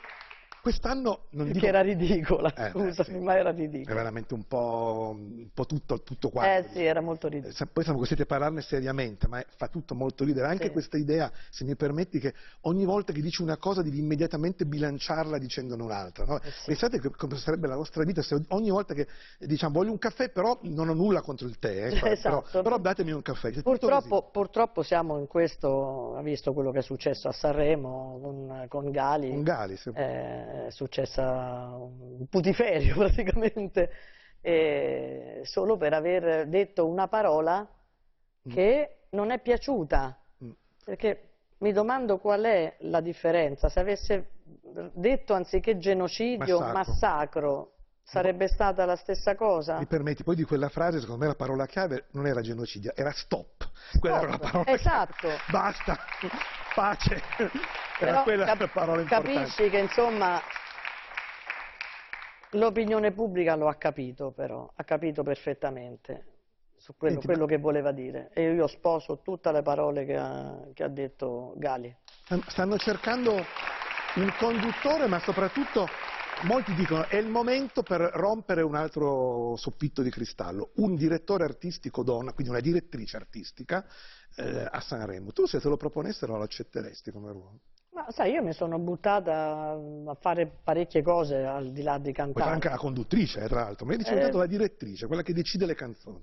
quest'anno 0.64 1.24
non 1.32 1.46
dico... 1.48 1.58
Che 1.60 1.66
era 1.66 1.82
ridicola, 1.82 2.48
Eh, 2.54 2.70
beh, 2.72 2.92
scusami, 2.94 3.18
sì. 3.18 3.22
ma 3.22 3.36
era 3.36 3.50
È 3.50 3.54
ridicola. 3.54 3.94
veramente 3.94 4.32
un 4.32 4.44
po', 4.46 5.14
un 5.14 5.48
po' 5.52 5.66
tutto, 5.66 6.00
tutto 6.02 6.30
quanto. 6.30 6.68
Eh 6.68 6.72
sì, 6.72 6.82
era 6.82 7.02
molto 7.02 7.26
Eh, 7.26 7.30
ridicola. 7.30 7.52
sa- 7.54 7.66
Poi 7.70 7.84
siamo 7.84 7.98
costretti 7.98 8.22
a 8.22 8.26
parlarne 8.26 8.62
seriamente, 8.62 9.28
ma 9.28 9.44
fa 9.56 9.68
tutto 9.68 9.94
molto 9.94 10.24
ridere. 10.24 10.46
Anche 10.46 10.64
Sì. 10.66 10.70
questa 10.72 10.96
idea, 10.96 11.30
se 11.50 11.64
mi 11.64 11.76
permetti, 11.76 12.18
che 12.18 12.32
ogni 12.62 12.86
volta 12.86 13.12
che 13.12 13.20
dici 13.20 13.42
una 13.42 13.58
cosa 13.58 13.82
devi 13.82 13.98
immediatamente 13.98 14.64
bilanciarla 14.64 15.36
dicendone 15.36 15.82
un'altra. 15.82 16.24
no? 16.24 16.40
Eh 16.40 16.50
sì. 16.50 16.64
Pensate 16.68 16.98
che- 16.98 17.10
come 17.10 17.36
sarebbe 17.36 17.68
la 17.68 17.76
vostra 17.76 18.02
vita 18.04 18.22
se 18.22 18.34
ogni 18.48 18.70
volta 18.70 18.94
che 18.94 19.06
eh, 19.38 19.46
diciamo 19.46 19.74
voglio 19.74 19.90
un 19.90 19.98
caffè, 19.98 20.30
però 20.30 20.58
non 20.62 20.88
ho 20.88 20.94
nulla 20.94 21.20
contro 21.20 21.46
il 21.46 21.58
tè, 21.58 21.88
eh, 21.88 22.00
Esatto. 22.14 22.46
però, 22.50 22.62
però 22.62 22.78
datemi 22.78 23.12
un 23.12 23.20
caffè. 23.22 23.52
Purtroppo, 23.60 24.30
purtroppo 24.32 24.82
siamo 24.82 25.18
in 25.18 25.26
questo, 25.26 26.16
ha 26.16 26.22
visto 26.22 26.52
quello 26.54 26.70
che 26.70 26.78
è 26.78 26.82
successo 26.82 27.28
a 27.28 27.32
Sanremo 27.32 28.18
con, 28.22 28.66
con 28.68 28.90
Gali. 28.90 29.28
Con 29.30 29.42
Gali, 29.42 29.76
se- 29.76 29.90
eh, 29.94 30.53
è 30.66 30.70
successa 30.70 31.74
un 31.76 32.26
putiferio 32.28 32.94
praticamente, 32.98 33.90
eh, 34.40 35.40
solo 35.44 35.76
per 35.76 35.92
aver 35.94 36.46
detto 36.48 36.86
una 36.86 37.08
parola 37.08 37.68
che 38.48 39.06
non 39.10 39.30
è 39.30 39.40
piaciuta, 39.40 40.18
Mm. 40.44 40.50
perché 40.84 41.30
mi 41.58 41.72
domando 41.72 42.18
qual 42.18 42.42
è 42.42 42.76
la 42.80 43.00
differenza, 43.00 43.68
se 43.68 43.80
avesse 43.80 44.30
detto 44.92 45.32
anziché 45.32 45.78
genocidio 45.78 46.58
Massacro. 46.58 46.72
massacro, 46.72 47.73
sarebbe 48.04 48.48
stata 48.48 48.84
la 48.84 48.96
stessa 48.96 49.34
cosa? 49.34 49.78
Mi 49.78 49.86
permetti, 49.86 50.22
poi 50.22 50.36
di 50.36 50.44
quella 50.44 50.68
frase, 50.68 51.00
secondo 51.00 51.22
me 51.22 51.26
la 51.28 51.34
parola 51.34 51.66
chiave 51.66 52.04
non 52.12 52.26
era 52.26 52.40
genocidio, 52.40 52.92
era 52.94 53.10
stop. 53.12 53.68
Quella 53.98 54.20
era 54.20 54.28
la 54.28 54.38
parola 54.38 54.66
esatto. 54.66 55.14
chiave. 55.20 55.40
Basta, 55.50 55.98
pace. 56.74 57.22
Era 57.36 57.50
Però 57.98 58.22
quella 58.24 58.44
cap- 58.44 58.60
la 58.60 58.68
parola 58.68 59.00
importante. 59.02 59.38
capisci 59.38 59.70
che 59.70 59.78
insomma 59.78 60.40
l'opinione 62.50 63.12
pubblica 63.12 63.56
lo 63.56 63.68
ha 63.68 63.74
capito 63.74 64.30
però, 64.30 64.70
ha 64.74 64.84
capito 64.84 65.22
perfettamente 65.22 66.26
su 66.76 66.96
quello, 66.96 67.14
Senti, 67.14 67.26
quello 67.26 67.46
che 67.46 67.58
voleva 67.58 67.92
dire 67.92 68.30
e 68.32 68.52
io 68.52 68.66
sposo 68.66 69.20
tutte 69.22 69.50
le 69.52 69.62
parole 69.62 70.04
che 70.04 70.16
ha, 70.16 70.58
che 70.72 70.82
ha 70.84 70.88
detto 70.88 71.54
Gali. 71.56 71.94
Stanno 72.48 72.76
cercando 72.78 73.32
un 73.34 74.34
conduttore, 74.38 75.06
ma 75.06 75.18
soprattutto 75.20 75.88
molti 76.42 76.74
dicono 76.74 77.06
è 77.06 77.16
il 77.16 77.28
momento 77.28 77.82
per 77.82 78.00
rompere 78.14 78.62
un 78.62 78.74
altro 78.74 79.54
soffitto 79.56 80.02
di 80.02 80.10
cristallo, 80.10 80.70
un 80.76 80.94
direttore 80.94 81.44
artistico 81.44 82.02
donna, 82.02 82.32
quindi 82.32 82.52
una 82.52 82.60
direttrice 82.60 83.16
artistica 83.16 83.84
eh, 84.36 84.68
a 84.70 84.80
Sanremo. 84.80 85.32
Tu 85.32 85.46
se 85.46 85.60
te 85.60 85.68
lo 85.68 85.76
proponessero 85.76 86.36
lo 86.36 86.42
accetteresti 86.42 87.10
come 87.10 87.32
ruolo? 87.32 87.60
Ma 87.94 88.06
sai, 88.10 88.32
io 88.32 88.42
mi 88.42 88.52
sono 88.52 88.78
buttata 88.80 89.70
a 90.06 90.16
fare 90.20 90.50
parecchie 90.64 91.00
cose 91.02 91.36
al 91.44 91.70
di 91.70 91.82
là 91.82 91.98
di 91.98 92.12
cantare. 92.12 92.50
anche 92.50 92.68
la 92.68 92.76
conduttrice, 92.76 93.40
eh, 93.40 93.48
tra 93.48 93.62
l'altro, 93.62 93.86
ma 93.86 93.92
io 93.92 93.98
dicevo 93.98 94.26
Eh. 94.26 94.32
la 94.32 94.46
direttrice, 94.46 95.06
quella 95.06 95.22
che 95.22 95.32
decide 95.32 95.64
le 95.64 95.74
canzoni. 95.76 96.20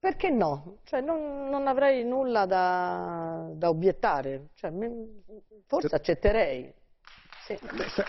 Perché 0.00 0.30
no? 0.30 0.78
Cioè, 0.82 1.00
non, 1.00 1.48
non 1.48 1.68
avrei 1.68 2.04
nulla 2.04 2.44
da, 2.44 3.48
da 3.54 3.68
obiettare. 3.68 4.48
Cioè, 4.54 4.70
mi- 4.70 5.22
forse 5.68 5.94
accetterei. 5.94 6.74
Sì. 7.46 7.56
Beh, 7.76 7.88
sa- 7.88 8.04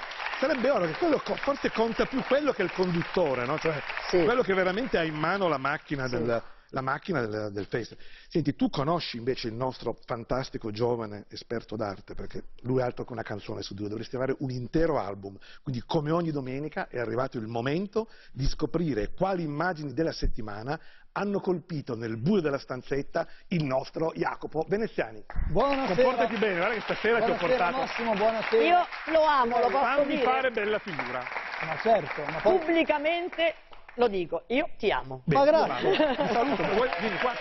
sarebbe 0.45 0.69
oro 0.69 0.85
che 0.87 0.93
quello 0.97 1.19
forse 1.19 1.71
conta 1.71 2.05
più 2.05 2.21
quello 2.23 2.51
che 2.51 2.63
il 2.63 2.71
conduttore, 2.73 3.45
no? 3.45 3.57
Cioè, 3.57 3.81
Sì. 4.09 4.23
quello 4.25 4.41
che 4.41 4.53
veramente 4.53 4.97
ha 4.97 5.03
in 5.05 5.15
mano 5.15 5.47
la 5.47 5.57
macchina 5.57 6.05
Sì. 6.07 6.17
del, 6.17 6.43
la 6.71 6.81
macchina 6.81 7.25
del, 7.25 7.51
del 7.53 7.65
festival. 7.65 8.03
Senti, 8.27 8.53
tu 8.55 8.69
conosci 8.69 9.15
invece 9.15 9.47
il 9.47 9.53
nostro 9.53 9.95
fantastico 10.05 10.69
giovane 10.71 11.25
esperto 11.29 11.77
d'arte, 11.77 12.13
perché 12.13 12.43
lui 12.63 12.81
è 12.81 12.83
altro 12.83 13.05
che 13.05 13.13
una 13.13 13.21
canzone 13.21 13.61
su 13.61 13.73
due, 13.73 13.87
dovresti 13.87 14.17
avere 14.17 14.35
un 14.39 14.49
intero 14.49 14.99
album. 14.99 15.37
Quindi 15.61 15.81
come 15.85 16.11
ogni 16.11 16.31
domenica 16.31 16.89
è 16.89 16.99
arrivato 16.99 17.37
il 17.37 17.47
momento 17.47 18.09
di 18.33 18.45
scoprire 18.45 19.11
quali 19.13 19.43
immagini 19.43 19.93
della 19.93 20.11
settimana 20.11 20.77
hanno 21.13 21.39
colpito 21.39 21.95
nel 21.95 22.17
buio 22.17 22.41
della 22.41 22.57
stanzetta 22.57 23.27
il 23.49 23.63
nostro 23.63 24.11
Jacopo 24.15 24.65
Veneziani. 24.67 25.23
Buonasera. 25.49 25.95
Comportati 25.95 26.35
bene, 26.37 26.57
guarda 26.57 26.73
che 26.75 26.81
stasera 26.81 27.17
ti 27.17 27.31
ho 27.31 27.35
Buonasera 27.35 27.47
portato... 27.47 27.77
Massimo, 27.77 28.13
buonasera. 28.13 28.63
Io 28.63 28.87
lo 29.11 29.23
amo, 29.23 29.59
lo 29.59 29.67
posso 29.67 29.83
Fammi 29.83 30.05
dire. 30.05 30.23
fare 30.23 30.51
bella 30.51 30.79
figura. 30.79 31.23
Ma 31.65 31.77
certo, 31.81 32.23
ma 32.31 32.39
poi... 32.39 32.57
Pubblicamente 32.57 33.55
lo 33.95 34.07
dico, 34.07 34.43
io 34.47 34.69
ti 34.77 34.89
amo. 34.91 35.21
Ma 35.25 35.43
Bene, 35.43 35.51
grazie. 35.51 35.89
io 35.89 35.97
vado. 35.97 36.23
Ti 36.23 36.33
saluto, 36.33 36.63
vuoi- 36.73 36.89
vieni 36.99 37.17
qua. 37.19 37.33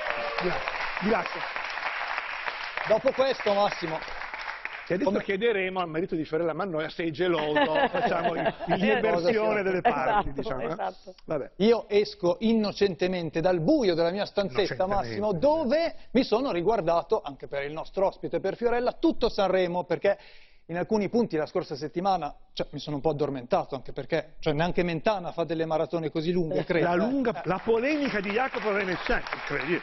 Di 1.01 1.09
là. 1.09 1.25
Dopo 2.89 3.11
questo 3.13 3.55
Massimo, 3.55 3.99
Adesso 4.88 5.05
Come- 5.05 5.23
chiederemo 5.23 5.81
al 5.81 5.88
marito 5.88 6.14
di 6.14 6.25
Fiorella 6.25 6.53
Mannoia 6.53 6.88
se 6.90 7.05
è 7.05 7.11
geloso, 7.11 7.75
facciamo 7.88 8.35
liberzione 8.66 9.62
delle 9.62 9.81
parti, 9.81 10.29
Esatto, 10.29 10.40
diciamo. 10.40 10.61
eh? 10.62 10.73
esatto. 10.73 11.14
Vabbè. 11.25 11.51
io 11.57 11.88
esco 11.88 12.37
innocentemente 12.40 13.40
dal 13.40 13.61
buio 13.61 13.95
della 13.95 14.11
mia 14.11 14.27
stanzetta. 14.27 14.87
Massimo, 14.87 15.33
dove 15.33 15.95
mi 16.11 16.25
sono 16.25 16.53
riguardato, 16.53 17.23
anche 17.25 17.47
per 17.47 17.64
il 17.64 17.73
nostro 17.73 18.07
ospite, 18.07 18.40
per 18.40 18.57
Fiorella, 18.57 18.92
tutto 18.92 19.29
Sanremo, 19.29 19.85
perché 19.85 20.18
in 20.66 20.77
alcuni 20.77 21.09
punti 21.09 21.37
la 21.37 21.47
scorsa 21.47 21.75
settimana 21.75 22.35
cioè, 22.53 22.66
mi 22.71 22.79
sono 22.79 22.97
un 22.97 23.03
po' 23.03 23.11
addormentato, 23.11 23.75
anche 23.75 23.92
perché 23.92 24.35
cioè, 24.40 24.53
neanche 24.53 24.83
Mentana 24.83 25.33
fa 25.33 25.45
delle 25.45 25.64
maratone 25.66 26.11
così 26.11 26.33
lunghe, 26.33 26.64
credo. 26.64 26.87
La, 26.87 26.92
eh. 26.95 26.97
lunga, 26.97 27.42
la 27.45 27.61
polemica 27.64 28.21
di 28.21 28.31
Jacopo 28.31 28.73
Veneziani, 28.73 29.25
incredibile. 29.35 29.83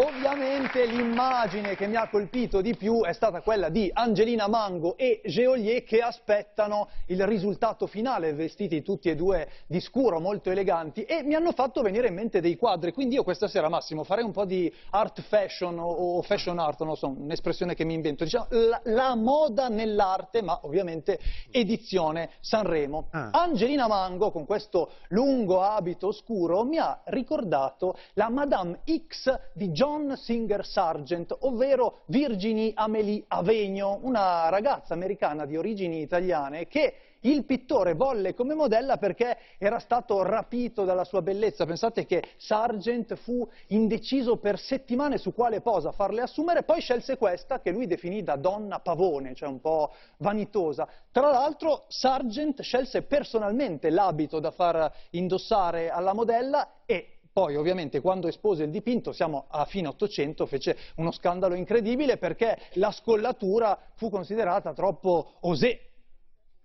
Ovviamente 0.00 0.86
l'immagine 0.86 1.74
che 1.74 1.88
mi 1.88 1.96
ha 1.96 2.08
colpito 2.08 2.60
di 2.60 2.76
più 2.76 3.02
è 3.02 3.12
stata 3.12 3.40
quella 3.40 3.68
di 3.68 3.90
Angelina 3.92 4.46
Mango 4.46 4.96
e 4.96 5.20
Geolier 5.24 5.82
che 5.82 5.98
aspettano 5.98 6.88
il 7.06 7.26
risultato 7.26 7.88
finale, 7.88 8.32
vestiti 8.32 8.82
tutti 8.82 9.08
e 9.08 9.16
due 9.16 9.48
di 9.66 9.80
scuro, 9.80 10.20
molto 10.20 10.52
eleganti, 10.52 11.02
e 11.02 11.24
mi 11.24 11.34
hanno 11.34 11.50
fatto 11.50 11.82
venire 11.82 12.06
in 12.06 12.14
mente 12.14 12.40
dei 12.40 12.54
quadri. 12.54 12.92
Quindi 12.92 13.16
io 13.16 13.24
questa 13.24 13.48
sera, 13.48 13.68
Massimo, 13.68 14.04
farei 14.04 14.22
un 14.22 14.30
po' 14.30 14.44
di 14.44 14.72
art 14.90 15.20
fashion 15.20 15.80
o, 15.80 16.22
fashion 16.22 16.60
art, 16.60 16.80
non 16.84 16.96
so, 16.96 17.08
un'espressione 17.08 17.74
che 17.74 17.84
mi 17.84 17.94
invento. 17.94 18.22
Diciamo, 18.22 18.46
la, 18.50 18.80
la 18.84 19.16
moda 19.16 19.66
nell'arte, 19.66 20.42
ma 20.42 20.60
ovviamente 20.62 21.18
edizione 21.50 22.30
Sanremo. 22.38 23.08
Ah. 23.10 23.30
Angelina 23.32 23.88
Mango, 23.88 24.30
con 24.30 24.46
questo 24.46 24.92
lungo 25.08 25.60
abito 25.60 26.12
scuro, 26.12 26.62
mi 26.62 26.78
ha 26.78 27.00
ricordato 27.06 27.98
la 28.12 28.28
Madame 28.28 28.82
X 28.84 29.36
di 29.54 29.70
John 29.70 29.86
Singer 30.16 30.66
Sargent, 30.66 31.34
ovvero 31.40 32.00
Virginie 32.06 32.72
Amélie 32.74 33.24
Avegno, 33.28 33.98
una 34.02 34.50
ragazza 34.50 34.92
americana 34.92 35.46
di 35.46 35.56
origini 35.56 36.02
italiane 36.02 36.66
che 36.66 36.94
il 37.20 37.44
pittore 37.44 37.94
volle 37.94 38.34
come 38.34 38.54
modella 38.54 38.98
perché 38.98 39.38
era 39.56 39.78
stato 39.78 40.22
rapito 40.22 40.84
dalla 40.84 41.04
sua 41.04 41.22
bellezza. 41.22 41.64
Pensate 41.64 42.04
che 42.04 42.22
Sargent 42.36 43.14
fu 43.14 43.48
indeciso 43.68 44.36
per 44.36 44.58
settimane 44.58 45.16
su 45.16 45.32
quale 45.32 45.62
posa 45.62 45.90
farle 45.90 46.20
assumere, 46.20 46.64
poi 46.64 46.82
scelse 46.82 47.16
questa 47.16 47.60
che 47.60 47.70
lui 47.70 47.86
definì 47.86 48.22
da 48.22 48.36
donna 48.36 48.80
pavone, 48.80 49.34
cioè 49.34 49.48
un 49.48 49.60
po' 49.60 49.92
vanitosa. 50.18 50.86
Tra 51.10 51.30
l'altro 51.30 51.86
Sargent 51.88 52.60
scelse 52.60 53.02
personalmente 53.02 53.88
l'abito 53.88 54.38
da 54.38 54.50
far 54.50 54.92
indossare 55.10 55.90
alla 55.90 56.12
modella 56.12 56.82
e 56.84 57.17
poi 57.38 57.54
ovviamente 57.54 58.00
quando 58.00 58.26
espose 58.26 58.64
il 58.64 58.70
dipinto, 58.70 59.12
siamo 59.12 59.44
a 59.48 59.64
fine 59.64 59.86
Ottocento, 59.86 60.44
fece 60.46 60.76
uno 60.96 61.12
scandalo 61.12 61.54
incredibile 61.54 62.16
perché 62.16 62.58
la 62.72 62.90
scollatura 62.90 63.78
fu 63.94 64.10
considerata 64.10 64.72
troppo 64.72 65.34
osé. 65.42 65.87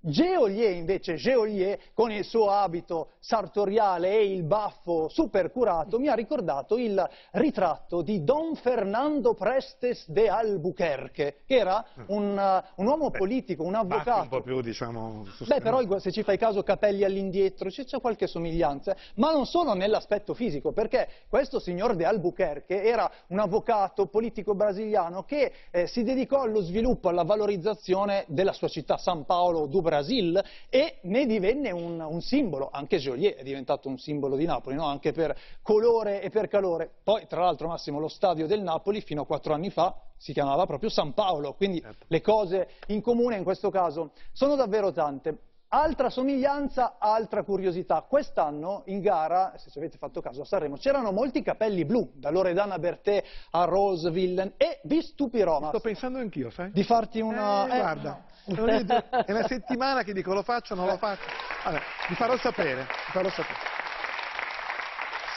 Geolier 0.06 0.72
invece, 0.72 1.16
Geolier 1.16 1.80
con 1.94 2.12
il 2.12 2.26
suo 2.26 2.50
abito 2.50 3.12
sartoriale 3.20 4.12
e 4.12 4.34
il 4.34 4.44
baffo 4.44 5.08
super 5.08 5.50
curato 5.50 5.98
mi 5.98 6.10
ha 6.10 6.14
ricordato 6.14 6.78
il 6.78 7.02
ritratto 7.32 8.02
di 8.02 8.24
Don 8.26 8.56
Fernando 8.56 9.34
Prestes 9.34 10.10
de 10.10 10.28
Albuquerque, 10.28 11.44
che 11.46 11.56
era 11.56 11.86
un, 12.08 12.38
uh, 12.38 12.82
un 12.82 12.86
uomo 12.86 13.12
politico, 13.12 13.64
un 13.64 13.72
Batti 13.72 13.86
un 13.86 13.92
avvocato. 13.92 14.28
po' 14.28 14.42
più, 14.42 14.60
diciamo... 14.60 15.26
Beh, 15.48 15.62
però 15.62 16.00
se 16.00 16.12
ci 16.12 16.22
fai 16.24 16.38
caso 16.38 16.64
capelli 16.64 17.06
all'indietro, 17.06 17.70
c'è, 17.70 17.86
qualche 18.02 18.28
somiglianza, 18.28 18.96
ma 19.16 19.32
non 19.32 19.46
solo 19.46 19.74
nell'aspetto 19.74 20.34
fisico, 20.34 20.74
perché 20.74 21.08
questo 21.30 21.60
signor 21.60 21.96
de 21.96 22.04
Albuquerque 22.04 22.84
era 22.84 23.10
un 23.28 23.40
avvocato 23.40 24.08
politico 24.08 24.54
brasiliano 24.54 25.24
che 25.24 25.52
eh, 25.72 25.88
si 25.88 26.04
dedicò 26.04 26.42
allo 26.42 26.62
sviluppo, 26.62 27.08
alla 27.08 27.24
valorizzazione 27.24 28.26
della 28.28 28.52
sua 28.52 28.68
città, 28.68 28.98
San 28.98 29.24
Paolo 29.24 29.66
do 29.66 29.82
Brasil, 29.94 30.44
e 30.70 30.98
ne 31.02 31.26
divenne 31.28 31.70
un, 31.70 32.00
un 32.00 32.22
simbolo, 32.22 32.70
anche 32.72 32.98
Joliet 32.98 33.36
è 33.36 33.44
diventato 33.44 33.88
un 33.88 34.00
simbolo 34.00 34.36
di 34.36 34.46
Napoli, 34.46 34.76
no? 34.76 34.86
anche 34.86 35.12
per 35.12 35.38
colore 35.62 36.22
e 36.22 36.32
per 36.32 36.48
calore. 36.48 36.90
Poi, 37.04 37.28
tra 37.28 37.42
l'altro, 37.42 37.68
Massimo, 37.68 38.00
lo 38.00 38.08
stadio 38.08 38.48
del 38.48 38.62
Napoli 38.62 39.02
fino 39.02 39.22
a 39.22 39.26
quattro 39.26 39.54
anni 39.54 39.70
fa 39.70 39.96
si 40.18 40.34
chiamava 40.34 40.66
proprio 40.66 40.90
San 40.90 41.14
Paolo, 41.14 41.54
quindi 41.54 41.82
Certo. 41.82 42.06
le 42.08 42.22
cose 42.22 42.70
in 42.88 43.02
comune 43.02 43.36
in 43.36 43.44
questo 43.44 43.70
caso 43.70 44.12
sono 44.32 44.56
davvero 44.56 44.92
tante. 44.92 45.38
Altra 45.76 46.12
somiglianza, 46.12 46.98
altra 47.00 47.42
curiosità. 47.42 48.06
Quest'anno 48.08 48.84
in 48.86 49.02
gara, 49.02 49.54
se 49.58 49.72
ci 49.72 49.80
avete 49.80 49.98
fatto 49.98 50.22
caso 50.22 50.42
a 50.42 50.46
Sanremo, 50.46 50.78
c'erano 50.78 51.12
molti 51.12 51.42
capelli 51.42 51.84
blu, 51.84 52.12
da 52.14 52.30
Loredana 52.30 52.78
Bertè 52.78 53.24
a 53.50 53.64
Rose 53.64 54.12
Villain, 54.12 54.54
e 54.56 54.82
vi 54.84 55.02
stupirò, 55.02 55.56
Sto 55.56 55.62
Massimo, 55.62 55.82
pensando 55.82 56.20
anch'io, 56.20 56.52
sai? 56.52 56.70
di 56.72 56.84
farti 56.84 57.22
una... 57.22 57.66
Eh, 57.66 57.76
eh, 57.76 57.80
guarda, 57.80 58.24
è 59.26 59.32
una 59.32 59.48
settimana 59.48 60.04
che 60.04 60.14
dico 60.14 60.32
lo 60.32 60.44
faccio, 60.44 60.76
non 60.76 60.86
lo 60.86 60.98
faccio. 60.98 61.24
Vabbè, 61.64 61.80
vi 62.08 62.14
farò 62.14 62.38
sapere, 62.38 62.82
vi 62.82 63.12
farò 63.12 63.30
sapere. 63.30 63.83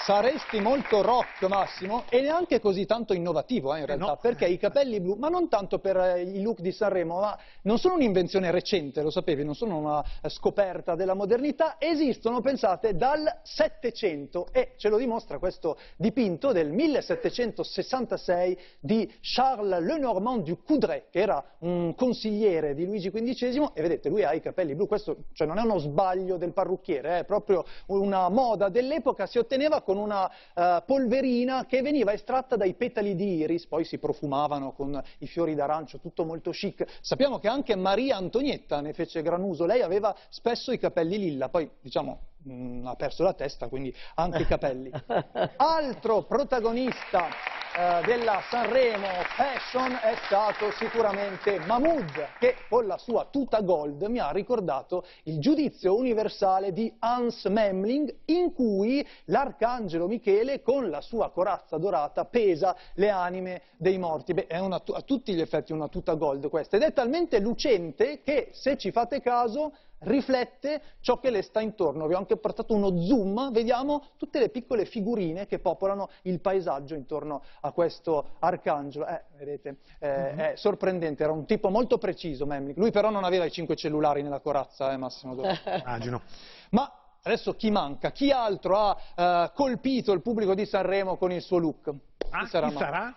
Saresti 0.07 0.61
molto 0.61 1.03
rock, 1.03 1.49
Massimo, 1.49 2.05
e 2.09 2.21
neanche 2.21 2.61
così 2.61 2.87
tanto 2.87 3.13
innovativo, 3.13 3.75
eh, 3.75 3.81
in 3.81 3.87
realtà, 3.87 4.05
no. 4.05 4.19
perché 4.23 4.47
i 4.47 4.57
capelli 4.57 5.01
blu, 5.01 5.17
ma 5.17 5.29
non 5.29 5.49
tanto 5.49 5.81
per 5.81 5.97
eh, 5.97 6.23
i 6.23 6.43
look 6.43 6.61
di 6.61 6.71
Sanremo, 6.71 7.19
ma 7.19 7.37
non 7.63 7.77
sono 7.79 7.95
un'invenzione 7.95 8.53
recente, 8.53 9.03
lo 9.03 9.11
sapevi, 9.11 9.43
non 9.43 9.57
sono 9.57 9.77
una 9.79 10.05
eh, 10.23 10.29
scoperta 10.29 10.95
della 10.95 11.15
modernità, 11.15 11.75
esistono, 11.81 12.41
pensate, 12.41 12.95
dal 12.95 13.41
Settecento 13.43 14.47
e 14.53 14.75
ce 14.77 14.91
lo 14.91 14.97
dimostra 14.97 15.41
questo 15.41 15.77
dipinto 15.97 16.53
del 16.53 16.71
1766 16.71 18.59
di 18.79 19.13
Charles 19.21 19.81
Lenormand 19.81 20.45
du 20.45 20.63
Coudray, 20.63 21.07
che 21.11 21.19
era 21.19 21.45
un 21.63 21.97
consigliere 21.97 22.75
di 22.75 22.85
Luigi 22.85 23.11
XV 23.11 23.73
e 23.75 23.83
vedete, 23.83 24.09
lui 24.09 24.23
ha 24.23 24.33
i 24.35 24.41
capelli 24.41 24.77
blu, 24.77 24.87
questo 24.87 25.25
cioè, 25.33 25.49
non 25.49 25.59
è 25.59 25.63
uno 25.63 25.79
sbaglio 25.79 26.37
del 26.37 26.53
parrucchiere, 26.53 27.19
è 27.19 27.25
proprio 27.25 27.65
una 27.87 28.29
moda 28.29 28.69
dell'epoca, 28.69 29.27
si 29.27 29.39
otteneva 29.39 29.83
con 29.83 29.95
una 29.97 30.31
eh, 30.55 30.83
polverina 30.87 31.67
che 31.67 31.83
veniva 31.83 32.13
estratta 32.13 32.57
dai 32.57 32.75
petali 32.75 33.15
di 33.15 33.37
iris, 33.37 33.67
poi 33.67 33.85
si 33.85 33.99
profumavano 33.99 34.73
con 34.73 35.03
i 35.19 35.27
fiori 35.27 35.55
d'arancio, 35.55 35.99
tutto 35.99 36.25
molto 36.25 36.51
chic. 36.51 36.85
Sappiamo 37.01 37.39
che 37.39 37.49
anche 37.49 37.75
Maria 37.77 38.17
Antonietta 38.17 38.81
ne 38.81 38.93
fece 38.93 39.23
gran 39.23 39.43
uso, 39.43 39.67
lei 39.67 39.83
aveva 39.83 40.15
spesso 40.29 40.73
i 40.73 40.79
capelli 40.79 41.19
lilla, 41.19 41.49
poi 41.49 41.69
diciamo 41.81 42.21
mm, 42.49 42.87
ha 42.87 42.95
perso 42.95 43.23
la 43.23 43.35
testa, 43.35 43.69
quindi 43.69 43.95
anche 44.15 44.43
i 44.43 44.47
capelli. 44.47 44.91
Altro 45.57 46.23
protagonista 46.23 47.29
eh, 47.77 48.01
della 48.07 48.41
Sanremo 48.49 49.07
Fashion 49.37 49.93
è 50.03 50.17
stato 50.25 50.71
sicuramente 50.73 51.59
Mahmood, 51.67 52.29
che 52.39 52.57
con 52.71 52.87
la 52.87 52.97
sua 52.97 53.27
tuta 53.31 53.61
gold 53.61 54.03
mi 54.05 54.19
ha 54.19 54.31
ricordato 54.31 55.05
il 55.25 55.39
giudizio 55.39 55.95
universale 55.95 56.73
di 56.73 56.91
Hans 57.01 57.45
Memling, 57.45 58.15
in 58.27 58.55
cui 58.55 59.07
l'arcangelo 59.27 60.07
Michele 60.07 60.63
con 60.63 60.89
la 60.89 61.03
sua 61.03 61.31
corazza 61.31 61.77
dorata 61.77 62.25
pesa 62.25 62.75
le 62.95 63.11
anime 63.11 63.63
dei 63.77 63.99
morti. 63.99 64.33
Beh, 64.33 64.47
è 64.47 64.59
una, 64.59 64.83
a 64.83 65.03
tutti 65.03 65.35
gli 65.35 65.41
effetti 65.41 65.73
una 65.73 65.89
tuta 65.89 66.15
gold 66.15 66.49
questa, 66.49 66.77
ed 66.77 66.83
è 66.83 66.95
talmente 66.95 67.39
lucente 67.41 68.23
che, 68.23 68.49
se 68.53 68.79
ci 68.79 68.91
fate 68.91 69.21
caso, 69.21 69.75
riflette 70.01 70.83
ciò 71.01 71.19
che 71.19 71.31
le 71.31 71.43
sta 71.43 71.61
intorno. 71.61 72.07
Vi 72.07 72.15
ho 72.15 72.19
anche 72.19 72.37
portato 72.37 72.75
uno 72.75 73.01
zoom, 73.01 73.51
vediamo 73.53 74.05
tutte 74.17 74.39
le 74.39 74.49
piccole 74.49 74.85
figurine 74.85 75.47
che 75.47 75.59
popolano 75.59 76.09
il 76.23 76.41
paesaggio 76.41 76.95
intorno 76.95 77.43
a 77.61 77.73
questo 77.73 78.37
arcangelo. 78.39 79.07
Eh, 79.07 79.23
vedete, 79.39 79.77
eh, 79.99 80.09
mm-hmm. 80.09 80.39
è 80.39 80.53
sorprendente, 80.57 81.23
era 81.23 81.33
un 81.33 81.47
tipo 81.47 81.71
molto 81.71 81.99
preciso 81.99 82.47
Memling. 82.47 82.77
Lui 82.77 82.91
però 82.91 83.11
non 83.11 83.25
aveva 83.25 83.45
i 83.45 83.51
cinque 83.51 83.77
cellulari 83.77 84.23
nella 84.23 84.41
corazza, 84.41 84.93
eh, 84.93 84.97
Massimo. 84.97 85.35
Immagino. 85.65 86.23
Ma 86.71 86.91
adesso 87.23 87.55
chi 87.55 87.71
manca? 87.71 88.11
Chi 88.11 88.31
altro 88.31 88.77
ha 88.77 89.45
uh, 89.45 89.53
colpito 89.55 90.13
il 90.13 90.23
pubblico 90.23 90.55
di 90.55 90.67
Sanremo 90.67 91.17
con 91.17 91.33
il 91.33 91.43
suo 91.43 91.59
look? 91.59 91.93
Ah, 92.31 92.41
chi 92.41 92.47
sarà? 92.49 92.69
Chi 92.69 92.77
sarà? 92.77 93.17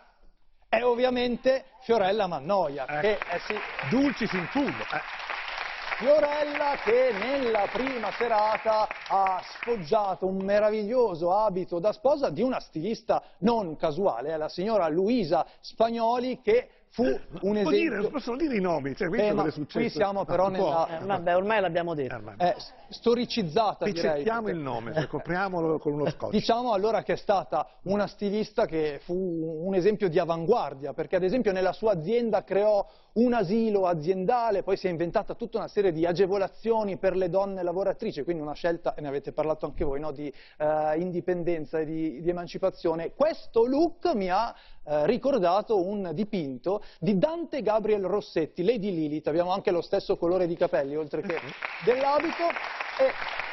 È 0.69 0.83
ovviamente 0.83 1.65
Fiorella 1.81 2.27
Mannoia, 2.27 2.85
eh. 2.85 2.99
che 3.01 3.11
eh 3.13 3.39
sì. 3.47 3.55
Dulcis 3.89 4.31
in 4.33 4.45
fundo. 4.51 4.83
Fiorella 5.99 6.77
che 6.81 7.11
nella 7.11 7.67
prima 7.69 8.09
serata 8.13 8.87
ha 9.09 9.41
sfoggiato 9.43 10.27
un 10.27 10.37
meraviglioso 10.37 11.35
abito 11.35 11.79
da 11.79 11.91
sposa 11.91 12.29
di 12.29 12.41
una 12.41 12.61
stilista 12.61 13.21
non 13.39 13.75
casuale, 13.75 14.37
la 14.37 14.47
signora 14.47 14.87
Luisa 14.87 15.45
Spagnoli 15.59 16.39
che 16.41 16.69
fu 16.91 17.03
eh, 17.03 17.21
un 17.41 17.57
esempio... 17.57 17.99
Dire, 17.99 18.09
possono 18.09 18.37
dire 18.37 18.55
i 18.55 18.61
nomi, 18.61 18.95
cioè, 18.95 19.09
eh, 19.11 19.31
ma 19.31 19.47
qui 19.71 19.89
siamo 19.89 20.25
però 20.25 20.49
no, 20.49 20.57
nella... 20.57 20.99
Eh, 20.99 21.05
vabbè, 21.05 21.35
ormai 21.35 21.61
l'abbiamo 21.61 21.93
detto. 21.93 22.33
Eh, 22.37 22.55
storicizzata, 22.89 23.85
Pezzettiamo 23.85 24.47
direi. 24.47 24.57
il 24.57 24.61
nome, 24.63 24.93
cioè, 24.93 25.07
copriamolo 25.07 25.77
con 25.77 25.93
uno 25.93 26.09
scotch. 26.09 26.31
Diciamo 26.31 26.73
allora 26.73 27.03
che 27.03 27.13
è 27.13 27.17
stata 27.17 27.67
una 27.83 28.07
stilista 28.07 28.65
che 28.65 28.99
fu 29.03 29.13
un 29.13 29.75
esempio 29.75 30.09
di 30.09 30.17
avanguardia, 30.17 30.93
perché 30.93 31.15
ad 31.15 31.23
esempio 31.23 31.51
nella 31.51 31.73
sua 31.73 31.91
azienda 31.91 32.43
creò 32.43 32.85
un 33.13 33.33
asilo 33.33 33.85
aziendale, 33.85 34.63
poi 34.63 34.77
si 34.77 34.87
è 34.87 34.89
inventata 34.89 35.33
tutta 35.33 35.57
una 35.57 35.67
serie 35.67 35.91
di 35.91 36.05
agevolazioni 36.05 36.97
per 36.97 37.15
le 37.15 37.29
donne 37.29 37.63
lavoratrici, 37.63 38.23
quindi 38.23 38.41
una 38.41 38.53
scelta, 38.53 38.93
e 38.95 39.01
ne 39.01 39.07
avete 39.07 39.31
parlato 39.31 39.65
anche 39.65 39.83
voi, 39.83 39.99
no, 39.99 40.11
di 40.11 40.31
uh, 40.59 40.99
indipendenza 40.99 41.79
e 41.79 41.85
di, 41.85 42.21
di, 42.21 42.29
emancipazione. 42.29 43.13
Questo 43.13 43.65
look 43.65 44.13
mi 44.13 44.29
ha 44.29 44.55
uh, 44.89 45.05
ricordato 45.05 45.85
un 45.85 46.11
dipinto 46.13 46.83
di 46.99 47.17
Dante 47.17 47.61
Gabriel 47.61 48.03
Rossetti, 48.03 48.63
Lady 48.63 48.91
Lilith, 48.91 49.27
abbiamo 49.27 49.51
anche 49.51 49.71
lo 49.71 49.81
stesso 49.81 50.17
colore 50.17 50.47
di 50.47 50.55
capelli 50.55 50.95
oltre 50.95 51.21
che 51.21 51.33
mhm. 51.33 51.49
dell'abito. 51.85 52.43
E 52.99 53.48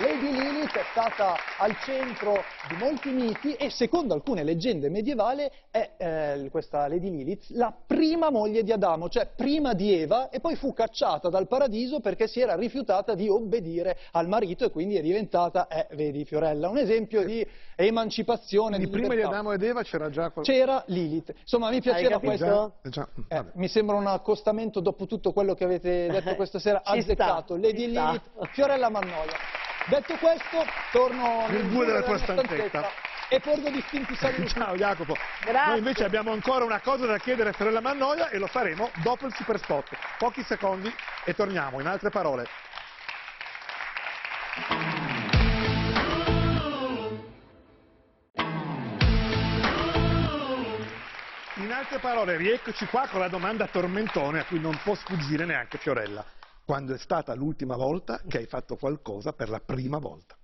Lady 0.00 0.30
Lilith 0.30 0.76
è 0.76 0.84
stata 0.92 1.34
al 1.58 1.76
centro 1.80 2.44
di 2.68 2.76
molti 2.76 3.10
miti 3.10 3.54
e 3.54 3.68
secondo 3.68 4.14
alcune 4.14 4.44
leggende 4.44 4.88
medievali 4.88 5.44
è 5.72 5.90
eh, 5.96 6.48
questa 6.52 6.86
Lady 6.86 7.10
Lilith 7.10 7.46
la 7.48 7.74
prima 7.84 8.30
moglie 8.30 8.62
di 8.62 8.70
Adamo, 8.70 9.08
cioè 9.08 9.28
prima 9.34 9.74
di 9.74 9.92
Eva 9.92 10.28
e 10.28 10.38
poi 10.38 10.54
fu 10.54 10.72
cacciata 10.72 11.28
dal 11.30 11.48
paradiso 11.48 11.98
perché 11.98 12.28
si 12.28 12.38
era 12.38 12.54
rifiutata 12.54 13.16
di 13.16 13.28
obbedire 13.28 13.98
al 14.12 14.28
marito 14.28 14.64
e 14.64 14.70
quindi 14.70 14.94
è 14.94 15.02
diventata, 15.02 15.66
eh, 15.66 15.88
vedi 15.96 16.24
Fiorella, 16.24 16.68
un 16.68 16.78
esempio 16.78 17.24
di 17.24 17.44
emancipazione. 17.74 18.76
Quindi 18.76 18.94
di 18.94 19.00
prima 19.00 19.14
di 19.16 19.22
Adamo 19.22 19.50
ed 19.50 19.62
Eva 19.64 19.82
c'era 19.82 20.10
già 20.10 20.30
qualcosa? 20.30 20.52
C'era 20.52 20.84
Lilith. 20.86 21.34
Insomma 21.40 21.70
mi 21.70 21.80
piaceva 21.80 22.20
questo. 22.20 22.74
Già, 22.84 22.90
già, 22.90 23.08
eh, 23.36 23.44
mi 23.54 23.66
sembra 23.66 23.96
un 23.96 24.06
accostamento 24.06 24.78
dopo 24.78 25.06
tutto 25.06 25.32
quello 25.32 25.54
che 25.54 25.64
avete 25.64 26.06
detto 26.06 26.36
questa 26.36 26.60
sera, 26.60 26.82
azzeccato. 26.86 27.56
Lady 27.56 27.86
Lilith, 27.86 28.30
Fiorella 28.52 28.88
Mannoia. 28.90 29.66
Detto 29.88 30.16
questo, 30.16 30.66
torno 30.92 31.46
nel 31.48 31.64
bue 31.64 31.86
della 31.86 32.02
tua 32.02 32.18
stanzetta. 32.18 32.90
E 33.30 33.40
porgo 33.40 33.70
distinti 33.70 34.14
saluti. 34.16 34.46
Ciao 34.52 34.74
Jacopo. 34.74 35.16
Grazie. 35.40 35.68
Noi 35.68 35.78
invece 35.78 36.04
abbiamo 36.04 36.30
ancora 36.30 36.64
una 36.64 36.80
cosa 36.80 37.06
da 37.06 37.16
chiedere 37.16 37.50
a 37.50 37.52
Fiorella 37.52 37.80
Mannoia 37.80 38.28
e 38.28 38.36
lo 38.36 38.46
faremo 38.48 38.90
dopo 39.02 39.26
il 39.26 39.34
super 39.34 39.58
spot. 39.58 39.88
Pochi 40.18 40.42
secondi 40.42 40.94
e 41.24 41.34
torniamo. 41.34 41.80
In 41.80 41.86
altre 41.86 42.10
parole. 42.10 42.46
In 51.54 51.72
altre 51.72 51.98
parole, 51.98 52.36
rieccoci 52.36 52.84
qua 52.86 53.06
con 53.10 53.20
la 53.20 53.28
domanda 53.28 53.66
tormentone 53.66 54.40
a 54.40 54.44
cui 54.44 54.60
non 54.60 54.78
può 54.82 54.94
sfuggire 54.94 55.46
neanche 55.46 55.78
Fiorella 55.78 56.36
quando 56.68 56.92
è 56.92 56.98
stata 56.98 57.34
l'ultima 57.34 57.76
volta 57.76 58.20
che 58.28 58.36
hai 58.36 58.46
fatto 58.46 58.76
qualcosa 58.76 59.32
per 59.32 59.48
la 59.48 59.58
prima 59.58 59.96
volta? 59.96 60.36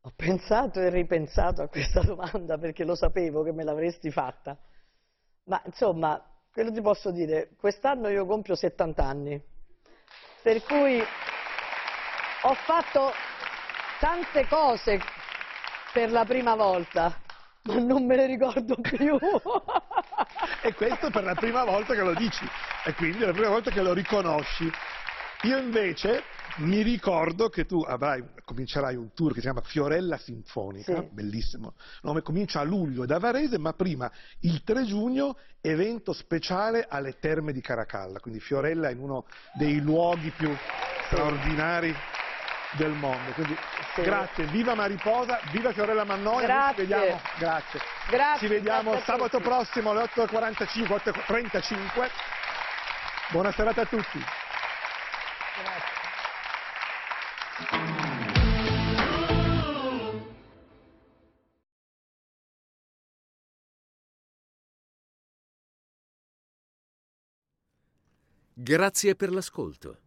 Ho 0.00 0.12
pensato 0.16 0.80
e 0.80 0.90
ripensato 0.90 1.62
a 1.62 1.68
questa 1.68 2.00
domanda 2.02 2.58
perché 2.58 2.82
lo 2.82 2.96
sapevo 2.96 3.44
che 3.44 3.52
me 3.52 3.62
l'avresti 3.62 4.10
fatta. 4.10 4.58
Ma 5.44 5.62
insomma, 5.66 6.20
quello 6.52 6.72
ti 6.72 6.80
posso 6.80 7.12
dire, 7.12 7.50
quest'anno 7.56 8.08
io 8.08 8.26
compio 8.26 8.56
70 8.56 9.04
anni, 9.04 9.40
per 10.42 10.64
cui 10.64 11.00
ho 11.00 12.54
fatto 12.54 13.12
tante 14.00 14.48
cose 14.48 14.98
per 15.92 16.10
la 16.10 16.24
prima 16.24 16.56
volta, 16.56 17.16
ma 17.62 17.78
non 17.78 18.04
me 18.04 18.16
le 18.16 18.26
ricordo 18.26 18.74
più. 18.80 19.16
e 20.62 20.74
questo 20.74 21.08
per 21.10 21.22
la 21.22 21.36
prima 21.36 21.62
volta 21.62 21.94
che 21.94 22.02
lo 22.02 22.14
dici, 22.14 22.44
e 22.84 22.94
quindi 22.94 23.22
è 23.22 23.26
la 23.26 23.32
prima 23.32 23.50
volta 23.50 23.70
che 23.70 23.80
lo 23.80 23.92
riconosci. 23.92 24.68
Io 25.42 25.56
invece 25.56 26.22
mi 26.56 26.82
ricordo 26.82 27.48
che 27.48 27.64
tu 27.64 27.80
avrai, 27.80 28.22
comincerai 28.44 28.94
un 28.94 29.14
tour 29.14 29.30
che 29.30 29.36
si 29.36 29.46
chiama 29.46 29.62
Fiorella 29.62 30.18
Sinfonica, 30.18 31.00
sì. 31.00 31.08
bellissimo, 31.10 31.74
nome 32.02 32.20
comincia 32.20 32.60
a 32.60 32.62
luglio 32.62 33.06
da 33.06 33.18
Varese, 33.18 33.58
ma 33.58 33.72
prima 33.72 34.10
il 34.40 34.62
3 34.62 34.84
giugno 34.84 35.38
evento 35.62 36.12
speciale 36.12 36.84
alle 36.86 37.18
terme 37.18 37.52
di 37.52 37.62
Caracalla, 37.62 38.20
quindi 38.20 38.38
Fiorella 38.40 38.90
in 38.90 38.98
uno 38.98 39.24
dei 39.54 39.80
luoghi 39.80 40.30
più 40.30 40.54
straordinari 41.06 41.94
del 42.72 42.92
mondo. 42.92 43.30
Quindi 43.32 43.56
sì. 43.94 44.02
grazie, 44.02 44.44
viva 44.46 44.74
Mariposa, 44.74 45.40
viva 45.52 45.72
Fiorella 45.72 46.04
Mannoia, 46.04 46.46
grazie. 46.46 46.74
ci 46.74 46.90
vediamo, 46.90 47.20
grazie. 47.38 47.80
grazie. 48.10 48.46
Ci 48.46 48.54
vediamo 48.54 49.00
sabato 49.00 49.40
prossimo 49.40 49.92
alle 49.92 50.02
8.45, 50.02 51.00
8.35. 51.26 52.10
Buona 53.30 53.52
serata 53.52 53.80
a 53.80 53.86
tutti. 53.86 54.39
Grazie 68.62 69.16
per 69.16 69.32
l'ascolto. 69.32 70.00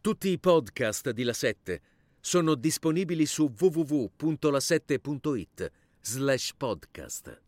Tutti 0.00 0.28
i 0.28 0.38
podcast 0.38 1.10
di 1.10 1.24
La 1.24 1.32
7 1.32 1.80
sono 2.20 2.54
disponibili 2.54 3.26
su 3.26 3.52
www.la7.it 3.58 5.72
slash 6.00 6.52
podcast. 6.56 7.42